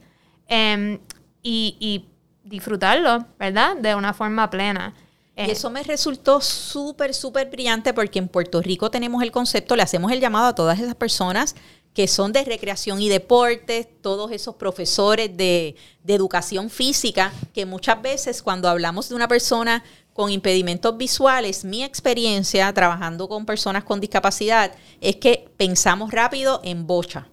em, 0.48 1.00
y, 1.42 1.76
y, 1.80 2.06
disfrutarlo, 2.44 3.26
¿verdad? 3.38 3.76
De 3.76 3.94
una 3.94 4.14
forma 4.14 4.50
plena. 4.50 4.94
Y 5.36 5.42
eh, 5.42 5.52
eso 5.52 5.70
me 5.70 5.84
resultó 5.84 6.42
súper, 6.42 7.14
súper 7.14 7.50
brillante 7.50 7.94
porque 7.94 8.20
en 8.20 8.28
Puerto 8.28 8.62
Rico 8.62 8.90
tenemos 8.90 9.22
el 9.24 9.32
concepto, 9.32 9.76
le 9.76 9.84
hacemos 9.84 10.12
el 10.12 10.20
llamado 10.20 10.48
a 10.48 10.56
todas 10.56 10.80
esas 10.80 10.96
personas 10.96 11.56
que 11.94 12.08
son 12.08 12.32
de 12.32 12.44
recreación 12.44 13.02
y 13.02 13.10
deportes, 13.10 13.88
todos 14.02 14.32
esos 14.32 14.56
profesores 14.56 15.36
de, 15.36 15.76
educación 16.08 16.72
física, 16.72 17.32
que 17.54 17.68
muchas 17.68 18.02
veces 18.02 18.42
cuando 18.42 18.68
hablamos 18.68 19.10
de 19.10 19.16
una 19.16 19.28
persona 19.28 19.84
con 20.20 20.32
impedimentos 20.32 20.98
visuales, 20.98 21.64
mi 21.64 21.82
experiencia 21.82 22.74
trabajando 22.74 23.30
con 23.30 23.46
personas 23.46 23.86
con 23.86 24.02
discapacidad 24.02 24.74
es 25.00 25.16
que 25.16 25.50
pensamos 25.56 26.12
rápido 26.12 26.60
en 26.66 26.86
bocha, 26.86 27.30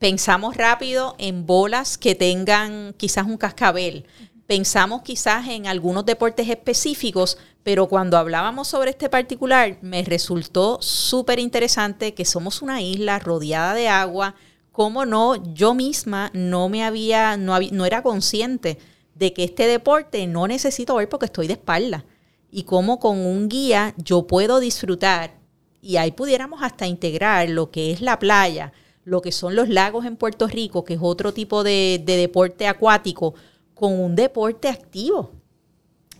pensamos 0.00 0.56
rápido 0.56 1.14
en 1.18 1.46
bolas 1.46 1.96
que 1.96 2.16
tengan 2.16 2.94
quizás 2.96 3.26
un 3.26 3.36
cascabel, 3.36 4.06
pensamos 4.48 5.02
quizás 5.02 5.46
en 5.46 5.68
algunos 5.68 6.04
deportes 6.04 6.48
específicos, 6.48 7.38
pero 7.62 7.86
cuando 7.86 8.18
hablábamos 8.18 8.66
sobre 8.66 8.90
este 8.90 9.08
particular 9.08 9.78
me 9.80 10.02
resultó 10.02 10.82
súper 10.82 11.38
interesante 11.38 12.12
que 12.12 12.24
somos 12.24 12.60
una 12.60 12.82
isla 12.82 13.20
rodeada 13.20 13.72
de 13.72 13.86
agua, 13.86 14.34
cómo 14.72 15.06
no, 15.06 15.36
yo 15.54 15.74
misma 15.74 16.32
no 16.34 16.68
me 16.68 16.82
había, 16.82 17.36
no, 17.36 17.56
no 17.70 17.86
era 17.86 18.02
consciente 18.02 18.78
de 19.14 19.32
que 19.32 19.44
este 19.44 19.68
deporte 19.68 20.26
no 20.26 20.48
necesito 20.48 20.96
ver 20.96 21.08
porque 21.08 21.26
estoy 21.26 21.46
de 21.46 21.52
espalda 21.52 22.04
y 22.50 22.64
cómo 22.64 22.98
con 22.98 23.18
un 23.18 23.48
guía 23.48 23.94
yo 23.96 24.26
puedo 24.26 24.60
disfrutar 24.60 25.34
y 25.80 25.98
ahí 25.98 26.10
pudiéramos 26.10 26.62
hasta 26.62 26.86
integrar 26.86 27.48
lo 27.48 27.70
que 27.70 27.92
es 27.92 28.00
la 28.00 28.18
playa, 28.18 28.72
lo 29.04 29.22
que 29.22 29.30
son 29.30 29.54
los 29.54 29.68
lagos 29.68 30.04
en 30.04 30.16
Puerto 30.16 30.48
Rico, 30.48 30.84
que 30.84 30.94
es 30.94 31.00
otro 31.00 31.32
tipo 31.32 31.62
de, 31.62 32.02
de 32.04 32.16
deporte 32.16 32.66
acuático, 32.66 33.34
con 33.74 33.98
un 33.98 34.16
deporte 34.16 34.68
activo. 34.68 35.30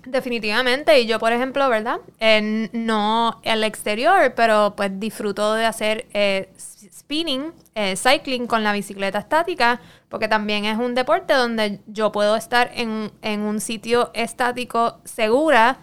Definitivamente, 0.07 1.01
y 1.01 1.07
yo 1.07 1.19
por 1.19 1.33
ejemplo, 1.33 1.69
¿verdad? 1.69 1.99
Eh, 2.21 2.69
no 2.73 3.41
el 3.43 3.65
exterior, 3.65 4.35
pero 4.37 4.75
pues 4.77 5.01
disfruto 5.01 5.55
de 5.55 5.65
hacer 5.65 6.07
eh, 6.15 6.49
spinning, 6.57 7.53
eh, 7.75 7.97
cycling 7.97 8.47
con 8.47 8.63
la 8.63 8.73
bicicleta 8.73 9.19
estática, 9.19 9.81
porque 10.09 10.29
también 10.29 10.65
es 10.65 10.79
un 10.79 10.95
deporte 10.95 11.35
donde 11.35 11.81
yo 11.89 12.13
puedo 12.13 12.37
estar 12.37 12.71
en, 12.75 13.11
en 13.21 13.41
un 13.41 13.61
sitio 13.61 14.13
estático 14.15 15.01
segura, 15.03 15.81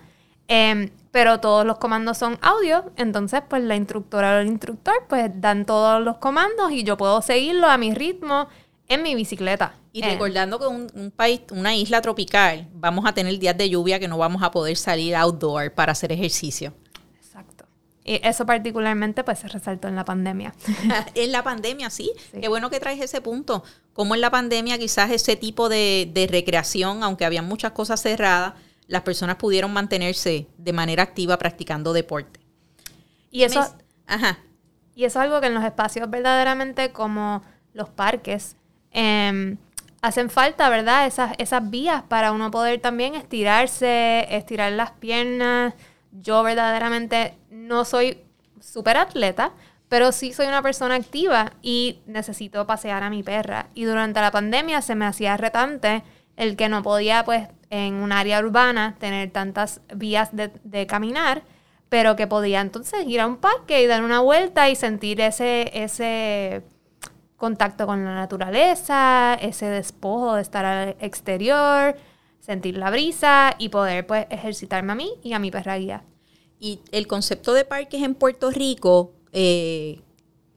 em, 0.47 0.89
pero 1.11 1.39
todos 1.39 1.65
los 1.65 1.77
comandos 1.77 2.17
son 2.17 2.39
audio, 2.41 2.91
entonces 2.95 3.41
pues 3.47 3.63
la 3.63 3.75
instructora 3.75 4.37
o 4.37 4.39
el 4.39 4.47
instructor 4.47 4.95
pues 5.07 5.29
dan 5.35 5.65
todos 5.65 6.03
los 6.03 6.17
comandos 6.17 6.71
y 6.71 6.83
yo 6.83 6.97
puedo 6.97 7.21
seguirlo 7.21 7.67
a 7.67 7.77
mi 7.77 7.93
ritmo 7.93 8.47
en 8.87 9.03
mi 9.03 9.15
bicicleta. 9.15 9.75
Y 9.91 10.03
eh. 10.03 10.09
recordando 10.09 10.57
que 10.59 10.65
un, 10.65 11.13
país, 11.15 11.41
una 11.51 11.75
isla 11.75 12.01
tropical, 12.01 12.67
vamos 12.73 13.05
a 13.05 13.13
tener 13.13 13.37
días 13.37 13.55
de 13.55 13.69
lluvia 13.69 13.99
que 13.99 14.07
no 14.07 14.17
vamos 14.17 14.41
a 14.41 14.49
poder 14.49 14.75
salir 14.75 15.15
outdoor 15.15 15.71
para 15.71 15.91
hacer 15.91 16.11
ejercicio. 16.11 16.73
Exacto. 17.15 17.65
Y 18.03 18.19
eso 18.27 18.45
particularmente 18.45 19.23
pues 19.23 19.37
se 19.37 19.47
resaltó 19.47 19.87
en 19.87 19.95
la 19.95 20.05
pandemia. 20.05 20.55
en 21.13 21.31
la 21.31 21.43
pandemia, 21.43 21.91
sí. 21.91 22.11
Qué 22.31 22.47
bueno 22.47 22.71
que 22.71 22.79
traes 22.79 22.99
ese 22.99 23.21
punto. 23.21 23.63
Como 23.93 24.15
en 24.15 24.21
la 24.21 24.31
pandemia 24.31 24.79
quizás 24.79 25.11
ese 25.11 25.35
tipo 25.35 25.69
de, 25.69 26.09
de 26.11 26.25
recreación, 26.25 27.03
aunque 27.03 27.25
había 27.25 27.43
muchas 27.43 27.73
cosas 27.73 28.01
cerradas, 28.01 28.53
las 28.87 29.01
personas 29.03 29.37
pudieron 29.37 29.71
mantenerse 29.73 30.47
de 30.57 30.73
manera 30.73 31.03
activa 31.03 31.37
practicando 31.37 31.93
deporte. 31.93 32.39
Y 33.31 33.43
eso, 33.43 33.75
ajá. 34.05 34.39
y 34.95 35.05
eso 35.05 35.19
es 35.19 35.23
algo 35.23 35.41
que 35.41 35.47
en 35.47 35.53
los 35.53 35.63
espacios 35.63 36.09
verdaderamente 36.09 36.91
como 36.91 37.41
los 37.73 37.89
parques 37.89 38.55
em, 38.91 39.57
hacen 40.01 40.29
falta, 40.29 40.69
¿verdad? 40.69 41.07
Esas, 41.07 41.33
esas 41.37 41.69
vías 41.69 42.03
para 42.03 42.31
uno 42.31 42.51
poder 42.51 42.79
también 42.79 43.15
estirarse, 43.15 44.27
estirar 44.29 44.71
las 44.73 44.91
piernas. 44.91 45.73
Yo 46.11 46.43
verdaderamente 46.43 47.35
no 47.49 47.85
soy 47.85 48.21
súper 48.59 48.97
atleta, 48.97 49.53
pero 49.89 50.11
sí 50.11 50.33
soy 50.33 50.47
una 50.47 50.61
persona 50.61 50.95
activa 50.95 51.53
y 51.61 52.01
necesito 52.05 52.67
pasear 52.67 53.03
a 53.03 53.09
mi 53.09 53.23
perra. 53.23 53.67
Y 53.73 53.85
durante 53.85 54.21
la 54.21 54.31
pandemia 54.31 54.81
se 54.81 54.95
me 54.95 55.05
hacía 55.05 55.37
retante 55.37 56.03
el 56.35 56.55
que 56.55 56.69
no 56.69 56.83
podía, 56.83 57.23
pues, 57.23 57.47
en 57.73 57.95
un 57.95 58.11
área 58.11 58.39
urbana 58.39 58.95
tener 58.99 59.31
tantas 59.31 59.81
vías 59.95 60.29
de, 60.31 60.85
caminar 60.85 61.41
pero 61.89 62.15
que 62.15 62.27
podía 62.27 62.61
entonces 62.61 63.05
ir 63.07 63.19
a 63.19 63.27
un 63.27 63.37
parque 63.37 63.81
y 63.83 63.87
dar 63.87 64.03
una 64.03 64.19
vuelta 64.19 64.69
y 64.69 64.75
sentir 64.75 65.21
ese, 65.21 65.69
ese 65.73 66.63
contacto 67.37 67.85
con 67.85 68.03
la 68.03 68.15
naturaleza, 68.15 69.35
ese 69.35 69.67
despojo 69.67 70.35
de 70.35 70.41
estar 70.41 70.65
al 70.65 70.95
exterior, 70.99 71.95
sentir 72.39 72.77
la 72.77 72.89
brisa 72.89 73.55
y 73.59 73.69
poder 73.69 74.07
pues 74.07 74.25
ejercitarme 74.31 74.91
a 74.91 74.95
mí 74.95 75.11
y 75.21 75.33
a 75.33 75.39
mi 75.39 75.51
perra 75.51 75.77
guía. 75.77 76.03
Y 76.59 76.79
el 76.91 77.05
concepto 77.05 77.53
de 77.53 77.65
parques 77.65 78.01
en 78.01 78.15
Puerto 78.15 78.49
Rico, 78.49 79.13
eh, 79.31 79.99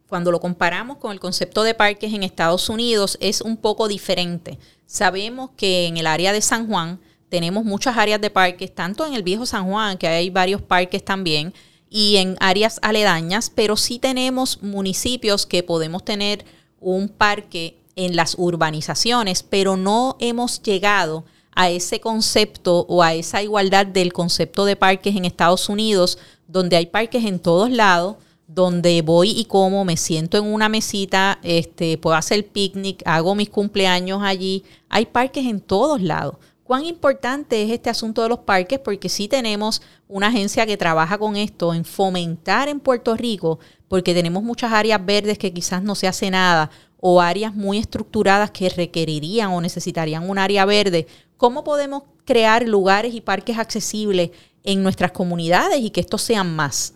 cuando 0.08 0.32
lo 0.32 0.40
comparamos 0.40 0.96
con 0.96 1.12
el 1.12 1.20
concepto 1.20 1.64
de 1.64 1.74
parques 1.74 2.14
en 2.14 2.22
Estados 2.22 2.70
Unidos, 2.70 3.18
es 3.20 3.42
un 3.42 3.58
poco 3.58 3.88
diferente. 3.88 4.58
Sabemos 4.86 5.50
que 5.56 5.86
en 5.86 5.98
el 5.98 6.06
área 6.06 6.32
de 6.32 6.40
San 6.40 6.66
Juan 6.66 6.98
tenemos 7.28 7.64
muchas 7.64 7.96
áreas 7.96 8.20
de 8.20 8.30
parques, 8.30 8.74
tanto 8.74 9.06
en 9.06 9.14
el 9.14 9.22
viejo 9.22 9.46
San 9.46 9.68
Juan, 9.68 9.98
que 9.98 10.06
hay 10.06 10.30
varios 10.30 10.62
parques 10.62 11.04
también, 11.04 11.52
y 11.88 12.16
en 12.16 12.36
áreas 12.40 12.78
aledañas, 12.82 13.50
pero 13.50 13.76
sí 13.76 13.98
tenemos 13.98 14.62
municipios 14.62 15.46
que 15.46 15.62
podemos 15.62 16.04
tener 16.04 16.44
un 16.80 17.08
parque 17.08 17.78
en 17.96 18.16
las 18.16 18.34
urbanizaciones, 18.38 19.42
pero 19.42 19.76
no 19.76 20.16
hemos 20.20 20.62
llegado 20.62 21.24
a 21.54 21.70
ese 21.70 22.00
concepto 22.00 22.84
o 22.88 23.02
a 23.02 23.14
esa 23.14 23.42
igualdad 23.42 23.86
del 23.86 24.12
concepto 24.12 24.66
de 24.66 24.76
parques 24.76 25.16
en 25.16 25.24
Estados 25.24 25.68
Unidos, 25.68 26.18
donde 26.46 26.76
hay 26.76 26.86
parques 26.86 27.24
en 27.24 27.38
todos 27.38 27.70
lados, 27.70 28.16
donde 28.46 29.02
voy 29.02 29.30
y 29.30 29.46
como, 29.46 29.84
me 29.84 29.96
siento 29.96 30.38
en 30.38 30.44
una 30.44 30.68
mesita, 30.68 31.40
este, 31.42 31.98
puedo 31.98 32.14
hacer 32.14 32.46
picnic, 32.46 33.02
hago 33.04 33.34
mis 33.34 33.50
cumpleaños 33.50 34.22
allí. 34.22 34.62
Hay 34.88 35.06
parques 35.06 35.46
en 35.46 35.60
todos 35.60 36.00
lados 36.00 36.36
cuán 36.66 36.84
importante 36.84 37.62
es 37.62 37.70
este 37.70 37.90
asunto 37.90 38.22
de 38.22 38.28
los 38.28 38.40
parques, 38.40 38.80
porque 38.80 39.08
sí 39.08 39.28
tenemos 39.28 39.82
una 40.08 40.26
agencia 40.26 40.66
que 40.66 40.76
trabaja 40.76 41.16
con 41.16 41.36
esto, 41.36 41.72
en 41.72 41.84
fomentar 41.84 42.68
en 42.68 42.80
Puerto 42.80 43.16
Rico, 43.16 43.60
porque 43.88 44.14
tenemos 44.14 44.42
muchas 44.42 44.72
áreas 44.72 45.04
verdes 45.04 45.38
que 45.38 45.52
quizás 45.52 45.82
no 45.82 45.94
se 45.94 46.08
hace 46.08 46.28
nada, 46.28 46.70
o 46.98 47.20
áreas 47.20 47.54
muy 47.54 47.78
estructuradas 47.78 48.50
que 48.50 48.68
requerirían 48.68 49.52
o 49.52 49.60
necesitarían 49.60 50.28
un 50.28 50.38
área 50.38 50.64
verde. 50.64 51.06
¿Cómo 51.36 51.62
podemos 51.62 52.02
crear 52.24 52.66
lugares 52.66 53.14
y 53.14 53.20
parques 53.20 53.58
accesibles 53.58 54.30
en 54.64 54.82
nuestras 54.82 55.12
comunidades 55.12 55.78
y 55.78 55.90
que 55.90 56.00
estos 56.00 56.22
sean 56.22 56.56
más? 56.56 56.94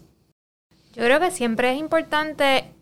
Yo 0.94 1.04
creo 1.04 1.20
que 1.20 1.30
siempre 1.30 1.72
es 1.72 1.78
importante, 1.78 2.72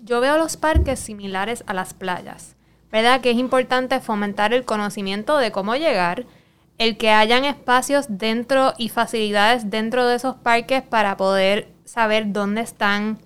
yo 0.00 0.20
veo 0.20 0.38
los 0.38 0.56
parques 0.56 1.00
similares 1.00 1.64
a 1.66 1.74
las 1.74 1.92
playas. 1.92 2.56
¿verdad? 2.90 3.20
Que 3.20 3.30
es 3.30 3.36
importante 3.36 4.00
fomentar 4.00 4.52
el 4.52 4.64
conocimiento 4.64 5.36
de 5.38 5.52
cómo 5.52 5.76
llegar, 5.76 6.24
el 6.78 6.96
que 6.96 7.10
hayan 7.10 7.44
espacios 7.44 8.06
dentro 8.08 8.74
y 8.76 8.88
facilidades 8.88 9.70
dentro 9.70 10.06
de 10.06 10.16
esos 10.16 10.36
parques 10.36 10.82
para 10.82 11.16
poder 11.16 11.68
saber 11.84 12.32
dónde 12.32 12.60
están, 12.60 13.18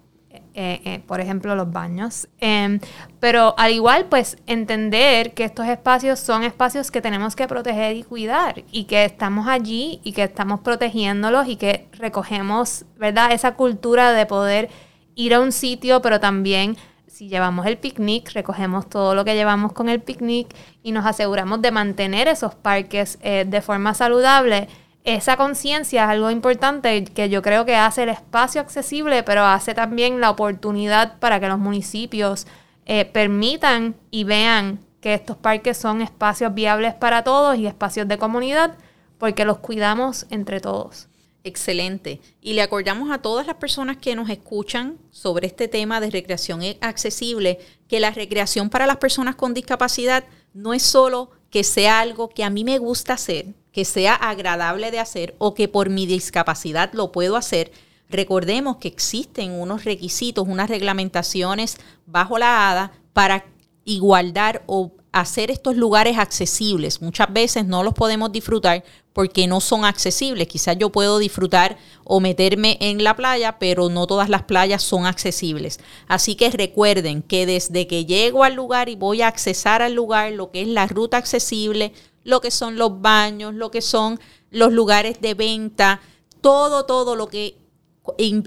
eh, 0.54 0.80
eh, 0.84 1.02
por 1.06 1.20
ejemplo, 1.20 1.54
los 1.54 1.72
baños. 1.72 2.28
Em, 2.38 2.78
pero 3.18 3.54
al 3.58 3.72
igual, 3.72 4.06
pues 4.06 4.36
entender 4.46 5.34
que 5.34 5.44
estos 5.44 5.66
espacios 5.66 6.20
son 6.20 6.44
espacios 6.44 6.90
que 6.90 7.00
tenemos 7.00 7.34
que 7.34 7.48
proteger 7.48 7.96
y 7.96 8.04
cuidar 8.04 8.62
y 8.70 8.84
que 8.84 9.04
estamos 9.04 9.48
allí 9.48 10.00
y 10.04 10.12
que 10.12 10.22
estamos 10.22 10.60
protegiéndolos 10.60 11.48
y 11.48 11.56
que 11.56 11.88
recogemos, 11.92 12.84
¿verdad? 12.98 13.32
Esa 13.32 13.54
cultura 13.54 14.12
de 14.12 14.26
poder 14.26 14.68
ir 15.16 15.34
a 15.34 15.40
un 15.40 15.52
sitio, 15.52 16.00
pero 16.02 16.20
también 16.20 16.76
si 17.20 17.28
llevamos 17.28 17.66
el 17.66 17.76
picnic, 17.76 18.30
recogemos 18.32 18.88
todo 18.88 19.14
lo 19.14 19.26
que 19.26 19.34
llevamos 19.34 19.74
con 19.74 19.90
el 19.90 20.00
picnic 20.00 20.56
y 20.82 20.92
nos 20.92 21.04
aseguramos 21.04 21.60
de 21.60 21.70
mantener 21.70 22.28
esos 22.28 22.54
parques 22.54 23.18
eh, 23.20 23.44
de 23.46 23.60
forma 23.60 23.92
saludable. 23.92 24.68
Esa 25.04 25.36
conciencia 25.36 26.04
es 26.04 26.08
algo 26.08 26.30
importante 26.30 27.04
que 27.04 27.28
yo 27.28 27.42
creo 27.42 27.66
que 27.66 27.76
hace 27.76 28.04
el 28.04 28.08
espacio 28.08 28.62
accesible, 28.62 29.22
pero 29.22 29.44
hace 29.44 29.74
también 29.74 30.18
la 30.18 30.30
oportunidad 30.30 31.18
para 31.18 31.38
que 31.40 31.48
los 31.48 31.58
municipios 31.58 32.46
eh, 32.86 33.04
permitan 33.04 33.96
y 34.10 34.24
vean 34.24 34.80
que 35.02 35.12
estos 35.12 35.36
parques 35.36 35.76
son 35.76 36.00
espacios 36.00 36.54
viables 36.54 36.94
para 36.94 37.22
todos 37.22 37.58
y 37.58 37.66
espacios 37.66 38.08
de 38.08 38.16
comunidad, 38.16 38.78
porque 39.18 39.44
los 39.44 39.58
cuidamos 39.58 40.24
entre 40.30 40.58
todos. 40.58 41.09
Excelente. 41.42 42.20
Y 42.42 42.52
le 42.52 42.62
acordamos 42.62 43.10
a 43.10 43.22
todas 43.22 43.46
las 43.46 43.56
personas 43.56 43.96
que 43.96 44.14
nos 44.14 44.28
escuchan 44.28 44.98
sobre 45.10 45.46
este 45.46 45.68
tema 45.68 46.00
de 46.00 46.10
recreación 46.10 46.60
accesible 46.80 47.58
que 47.88 48.00
la 48.00 48.10
recreación 48.10 48.68
para 48.68 48.86
las 48.86 48.98
personas 48.98 49.36
con 49.36 49.54
discapacidad 49.54 50.24
no 50.52 50.74
es 50.74 50.82
solo 50.82 51.30
que 51.50 51.64
sea 51.64 52.00
algo 52.00 52.28
que 52.28 52.44
a 52.44 52.50
mí 52.50 52.62
me 52.64 52.78
gusta 52.78 53.14
hacer, 53.14 53.46
que 53.72 53.84
sea 53.84 54.14
agradable 54.14 54.90
de 54.90 54.98
hacer 54.98 55.34
o 55.38 55.54
que 55.54 55.66
por 55.66 55.88
mi 55.88 56.06
discapacidad 56.06 56.92
lo 56.92 57.10
puedo 57.10 57.36
hacer. 57.36 57.72
Recordemos 58.10 58.76
que 58.76 58.88
existen 58.88 59.52
unos 59.52 59.84
requisitos, 59.84 60.46
unas 60.46 60.68
reglamentaciones 60.68 61.78
bajo 62.06 62.38
la 62.38 62.70
ADA 62.70 62.92
para 63.12 63.46
igualdad 63.84 64.62
o 64.66 64.92
hacer 65.12 65.50
estos 65.50 65.76
lugares 65.76 66.18
accesibles. 66.18 67.02
Muchas 67.02 67.32
veces 67.32 67.66
no 67.66 67.82
los 67.82 67.94
podemos 67.94 68.30
disfrutar 68.30 68.84
porque 69.12 69.46
no 69.46 69.60
son 69.60 69.84
accesibles. 69.84 70.48
Quizás 70.48 70.76
yo 70.78 70.90
puedo 70.90 71.18
disfrutar 71.18 71.78
o 72.04 72.20
meterme 72.20 72.78
en 72.80 73.02
la 73.02 73.16
playa, 73.16 73.58
pero 73.58 73.88
no 73.88 74.06
todas 74.06 74.28
las 74.28 74.44
playas 74.44 74.82
son 74.82 75.06
accesibles. 75.06 75.80
Así 76.08 76.34
que 76.34 76.50
recuerden 76.50 77.22
que 77.22 77.46
desde 77.46 77.86
que 77.86 78.04
llego 78.04 78.44
al 78.44 78.54
lugar 78.54 78.88
y 78.88 78.96
voy 78.96 79.22
a 79.22 79.28
accesar 79.28 79.82
al 79.82 79.94
lugar, 79.94 80.32
lo 80.32 80.50
que 80.50 80.62
es 80.62 80.68
la 80.68 80.86
ruta 80.86 81.16
accesible, 81.16 81.92
lo 82.24 82.40
que 82.40 82.50
son 82.50 82.76
los 82.76 83.00
baños, 83.00 83.54
lo 83.54 83.70
que 83.70 83.82
son 83.82 84.20
los 84.50 84.72
lugares 84.72 85.20
de 85.20 85.34
venta, 85.34 86.00
todo, 86.40 86.84
todo 86.84 87.16
lo 87.16 87.28
que, 87.28 87.56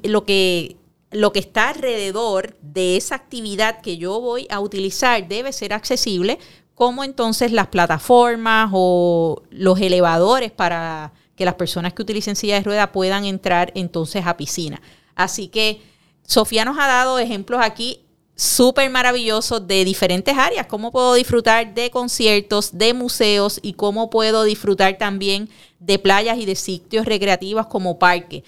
lo 0.04 0.26
que 0.26 0.78
lo 1.13 1.32
que 1.32 1.39
está 1.39 1.69
alrededor 1.69 2.58
de 2.62 2.97
esa 2.97 3.15
actividad 3.15 3.82
que 3.82 3.97
yo 3.97 4.19
voy 4.19 4.47
a 4.49 4.60
utilizar 4.60 5.28
debe 5.28 5.54
ser 5.54 5.71
accesible, 5.71 6.39
como 6.75 7.03
entonces 7.03 7.51
las 7.51 7.67
plataformas 7.67 8.69
o 8.73 9.43
los 9.49 9.79
elevadores 9.79 10.51
para 10.51 11.13
que 11.36 11.45
las 11.45 11.55
personas 11.55 11.93
que 11.93 12.01
utilicen 12.01 12.36
silla 12.36 12.55
de 12.55 12.63
rueda 12.63 12.91
puedan 12.91 13.25
entrar 13.25 13.71
entonces 13.75 14.25
a 14.25 14.38
piscina. 14.38 14.81
Así 15.15 15.47
que 15.47 15.81
Sofía 16.25 16.65
nos 16.65 16.77
ha 16.77 16.88
dado 16.88 17.19
ejemplos 17.19 17.62
aquí 17.63 17.99
súper 18.36 18.89
maravillosos 18.89 19.67
de 19.67 19.86
diferentes 19.86 20.36
áreas, 20.36 20.65
cómo 20.65 20.91
puedo 20.91 21.13
disfrutar 21.13 21.73
de 21.73 21.91
conciertos, 21.91 22.77
de 22.77 22.93
museos 22.93 23.59
y 23.62 23.73
cómo 23.73 24.09
puedo 24.09 24.43
disfrutar 24.43 24.97
también 24.97 25.49
de 25.79 25.99
playas 25.99 26.38
y 26.39 26.45
de 26.45 26.55
sitios 26.55 27.05
recreativos 27.05 27.67
como 27.67 27.99
parques 27.99 28.43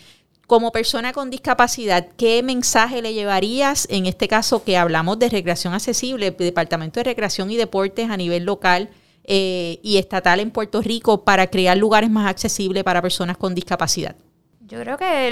como 0.48 0.72
persona 0.72 1.12
con 1.14 1.30
discapacidad, 1.30 2.08
¿qué 2.18 2.44
mensaje 2.44 3.02
le 3.02 3.14
llevarías 3.14 3.88
en 3.90 4.06
este 4.06 4.28
caso 4.28 4.64
que 4.64 4.78
hablamos 4.78 5.18
de 5.20 5.30
recreación 5.30 5.74
accesible, 5.74 6.32
Departamento 6.32 7.00
de 7.00 7.06
Recreación 7.06 7.50
y 7.52 7.58
Deportes 7.58 8.10
a 8.10 8.18
nivel 8.18 8.44
local 8.44 8.90
eh, 9.24 9.80
y 9.82 9.98
estatal 9.98 10.40
en 10.40 10.52
Puerto 10.52 10.82
Rico 10.82 11.24
para 11.24 11.48
crear 11.48 11.78
lugares 11.78 12.10
más 12.10 12.30
accesibles 12.30 12.84
para 12.84 13.02
personas 13.02 13.38
con 13.38 13.56
discapacidad? 13.56 14.16
Yo 14.62 14.80
creo 14.80 14.98
que 14.98 15.28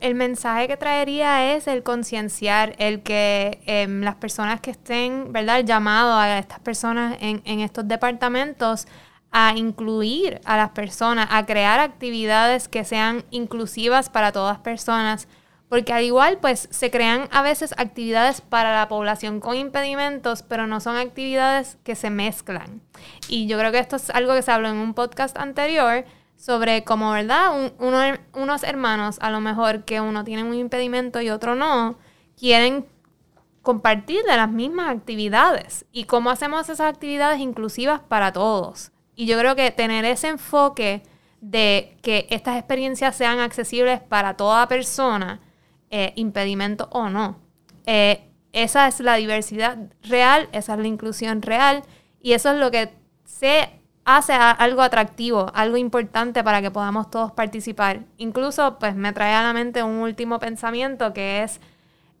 el 0.00 0.14
mensaje 0.14 0.68
que 0.68 0.76
traería 0.76 1.54
es 1.54 1.66
el 1.66 1.82
concienciar, 1.82 2.74
el 2.78 3.02
que 3.02 3.60
em, 3.66 4.02
las 4.02 4.16
personas 4.16 4.60
que 4.60 4.70
estén, 4.70 5.32
¿verdad?, 5.32 5.64
llamado 5.64 6.14
a 6.14 6.38
estas 6.38 6.60
personas 6.60 7.16
en, 7.20 7.42
en 7.44 7.60
estos 7.60 7.88
departamentos 7.88 8.86
a 9.30 9.54
incluir 9.56 10.40
a 10.44 10.56
las 10.56 10.70
personas, 10.70 11.28
a 11.30 11.44
crear 11.44 11.80
actividades 11.80 12.68
que 12.68 12.84
sean 12.84 13.24
inclusivas 13.30 14.08
para 14.08 14.32
todas 14.32 14.58
personas, 14.58 15.28
porque 15.68 15.92
al 15.92 16.04
igual 16.04 16.38
pues 16.38 16.68
se 16.70 16.90
crean 16.90 17.28
a 17.30 17.42
veces 17.42 17.74
actividades 17.76 18.40
para 18.40 18.74
la 18.74 18.88
población 18.88 19.40
con 19.40 19.56
impedimentos, 19.56 20.42
pero 20.42 20.66
no 20.66 20.80
son 20.80 20.96
actividades 20.96 21.76
que 21.84 21.94
se 21.94 22.10
mezclan. 22.10 22.80
Y 23.28 23.46
yo 23.46 23.58
creo 23.58 23.70
que 23.70 23.78
esto 23.78 23.96
es 23.96 24.08
algo 24.10 24.34
que 24.34 24.42
se 24.42 24.50
habló 24.50 24.68
en 24.68 24.76
un 24.76 24.94
podcast 24.94 25.36
anterior 25.36 26.04
sobre 26.36 26.84
cómo, 26.84 27.10
¿verdad? 27.10 27.72
unos 28.32 28.62
hermanos, 28.62 29.18
a 29.20 29.30
lo 29.30 29.40
mejor 29.40 29.84
que 29.84 30.00
uno 30.00 30.24
tiene 30.24 30.44
un 30.44 30.54
impedimento 30.54 31.20
y 31.20 31.30
otro 31.30 31.54
no, 31.54 31.98
quieren 32.38 32.86
compartir 33.62 34.22
las 34.24 34.50
mismas 34.50 34.88
actividades 34.88 35.84
y 35.92 36.04
cómo 36.04 36.30
hacemos 36.30 36.62
esas 36.62 36.80
actividades 36.80 37.40
inclusivas 37.40 38.00
para 38.00 38.32
todos. 38.32 38.92
Y 39.18 39.26
yo 39.26 39.36
creo 39.36 39.56
que 39.56 39.72
tener 39.72 40.04
ese 40.04 40.28
enfoque 40.28 41.02
de 41.40 41.96
que 42.02 42.28
estas 42.30 42.56
experiencias 42.56 43.16
sean 43.16 43.40
accesibles 43.40 43.98
para 44.00 44.36
toda 44.36 44.68
persona, 44.68 45.40
eh, 45.90 46.12
impedimento 46.14 46.88
o 46.92 47.08
no. 47.08 47.36
Eh, 47.84 48.30
esa 48.52 48.86
es 48.86 49.00
la 49.00 49.16
diversidad 49.16 49.76
real, 50.04 50.48
esa 50.52 50.74
es 50.74 50.78
la 50.78 50.86
inclusión 50.86 51.42
real 51.42 51.82
y 52.22 52.34
eso 52.34 52.52
es 52.52 52.58
lo 52.58 52.70
que 52.70 52.92
se 53.24 53.68
hace 54.04 54.34
algo 54.34 54.82
atractivo, 54.82 55.50
algo 55.52 55.76
importante 55.76 56.44
para 56.44 56.62
que 56.62 56.70
podamos 56.70 57.10
todos 57.10 57.32
participar. 57.32 58.04
Incluso, 58.18 58.78
pues 58.78 58.94
me 58.94 59.12
trae 59.12 59.34
a 59.34 59.42
la 59.42 59.52
mente 59.52 59.82
un 59.82 59.96
último 59.96 60.38
pensamiento 60.38 61.12
que 61.12 61.42
es, 61.42 61.60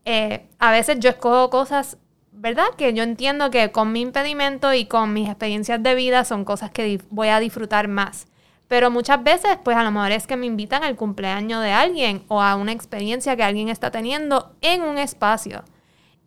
eh, 0.04 0.48
a 0.58 0.72
veces 0.72 0.98
yo 0.98 1.10
escojo 1.10 1.48
cosas, 1.48 1.96
¿verdad? 2.38 2.68
Que 2.76 2.94
yo 2.94 3.02
entiendo 3.02 3.50
que 3.50 3.72
con 3.72 3.92
mi 3.92 4.00
impedimento 4.00 4.72
y 4.72 4.86
con 4.86 5.12
mis 5.12 5.28
experiencias 5.28 5.82
de 5.82 5.94
vida 5.94 6.24
son 6.24 6.44
cosas 6.44 6.70
que 6.70 7.00
voy 7.10 7.28
a 7.28 7.40
disfrutar 7.40 7.88
más. 7.88 8.28
Pero 8.68 8.90
muchas 8.90 9.22
veces, 9.24 9.58
pues 9.64 9.76
a 9.76 9.82
lo 9.82 9.90
mejor 9.90 10.12
es 10.12 10.26
que 10.26 10.36
me 10.36 10.46
invitan 10.46 10.84
al 10.84 10.94
cumpleaños 10.94 11.62
de 11.62 11.72
alguien 11.72 12.22
o 12.28 12.40
a 12.40 12.54
una 12.54 12.72
experiencia 12.72 13.34
que 13.34 13.42
alguien 13.42 13.68
está 13.68 13.90
teniendo 13.90 14.54
en 14.60 14.82
un 14.82 14.98
espacio. 14.98 15.64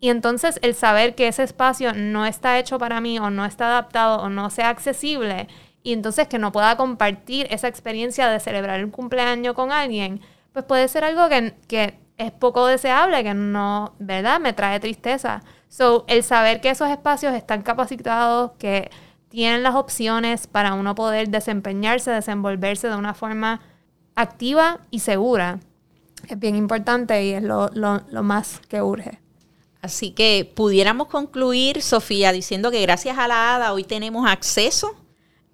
Y 0.00 0.10
entonces 0.10 0.58
el 0.62 0.74
saber 0.74 1.14
que 1.14 1.28
ese 1.28 1.44
espacio 1.44 1.94
no 1.94 2.26
está 2.26 2.58
hecho 2.58 2.78
para 2.78 3.00
mí 3.00 3.18
o 3.18 3.30
no 3.30 3.46
está 3.46 3.68
adaptado 3.68 4.20
o 4.20 4.28
no 4.28 4.50
sea 4.50 4.68
accesible 4.68 5.46
y 5.84 5.92
entonces 5.92 6.28
que 6.28 6.38
no 6.38 6.52
pueda 6.52 6.76
compartir 6.76 7.46
esa 7.50 7.68
experiencia 7.68 8.28
de 8.28 8.40
celebrar 8.40 8.84
un 8.84 8.90
cumpleaños 8.90 9.54
con 9.54 9.72
alguien, 9.72 10.20
pues 10.52 10.64
puede 10.64 10.88
ser 10.88 11.04
algo 11.04 11.28
que, 11.28 11.54
que 11.68 11.98
es 12.18 12.32
poco 12.32 12.66
deseable, 12.66 13.22
que 13.22 13.34
no, 13.34 13.94
¿verdad? 13.98 14.40
Me 14.40 14.52
trae 14.52 14.80
tristeza. 14.80 15.42
So, 15.72 16.04
el 16.06 16.22
saber 16.22 16.60
que 16.60 16.68
esos 16.68 16.90
espacios 16.90 17.32
están 17.32 17.62
capacitados, 17.62 18.50
que 18.58 18.90
tienen 19.30 19.62
las 19.62 19.74
opciones 19.74 20.46
para 20.46 20.74
uno 20.74 20.94
poder 20.94 21.30
desempeñarse, 21.30 22.10
desenvolverse 22.10 22.88
de 22.88 22.96
una 22.96 23.14
forma 23.14 23.62
activa 24.14 24.80
y 24.90 24.98
segura, 24.98 25.60
es 26.28 26.38
bien 26.38 26.56
importante 26.56 27.24
y 27.24 27.30
es 27.30 27.42
lo, 27.42 27.70
lo 27.70 28.22
más 28.22 28.60
que 28.68 28.82
urge. 28.82 29.18
Así 29.80 30.10
que 30.10 30.52
pudiéramos 30.54 31.08
concluir, 31.08 31.80
Sofía, 31.80 32.32
diciendo 32.32 32.70
que 32.70 32.82
gracias 32.82 33.16
a 33.16 33.26
la 33.26 33.54
ADA 33.54 33.72
hoy 33.72 33.84
tenemos 33.84 34.28
acceso 34.28 34.94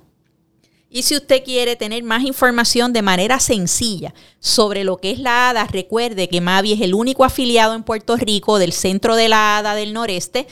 y 0.88 1.04
si 1.04 1.14
usted 1.14 1.44
quiere 1.44 1.76
tener 1.76 2.02
más 2.02 2.24
información 2.24 2.92
de 2.92 3.02
manera 3.02 3.38
sencilla 3.38 4.12
sobre 4.40 4.82
lo 4.82 4.96
que 4.96 5.12
es 5.12 5.20
la 5.20 5.50
ADA, 5.50 5.66
recuerde 5.66 6.28
que 6.28 6.40
Mavi 6.40 6.72
es 6.72 6.80
el 6.80 6.94
único 6.94 7.22
afiliado 7.22 7.74
en 7.74 7.84
Puerto 7.84 8.16
Rico 8.16 8.58
del 8.58 8.72
Centro 8.72 9.14
de 9.14 9.28
la 9.28 9.58
ADA 9.58 9.76
del 9.76 9.92
Noreste. 9.92 10.48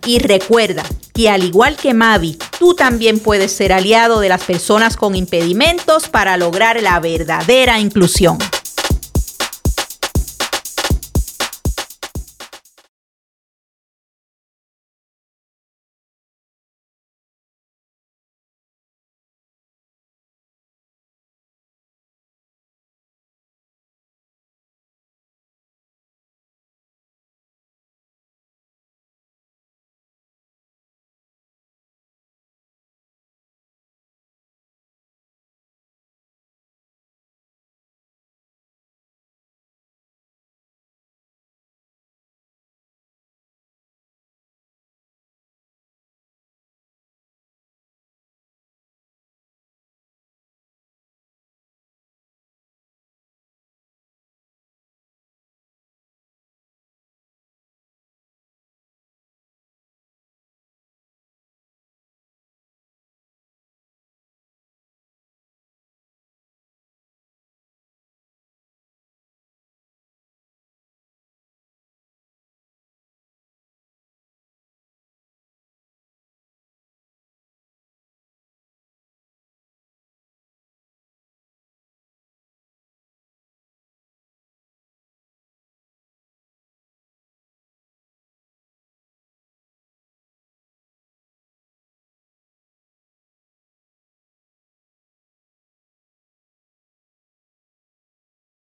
Y 0.04 0.18
recuerda 0.18 0.82
que 1.14 1.30
al 1.30 1.44
igual 1.44 1.76
que 1.76 1.94
Mavi, 1.94 2.36
tú 2.58 2.74
también 2.74 3.18
puedes 3.18 3.50
ser 3.50 3.72
aliado 3.72 4.20
de 4.20 4.28
las 4.28 4.44
personas 4.44 4.98
con 4.98 5.14
impedimentos 5.14 6.10
para 6.10 6.36
lograr 6.36 6.82
la 6.82 7.00
verdadera 7.00 7.80
inclusión. 7.80 8.36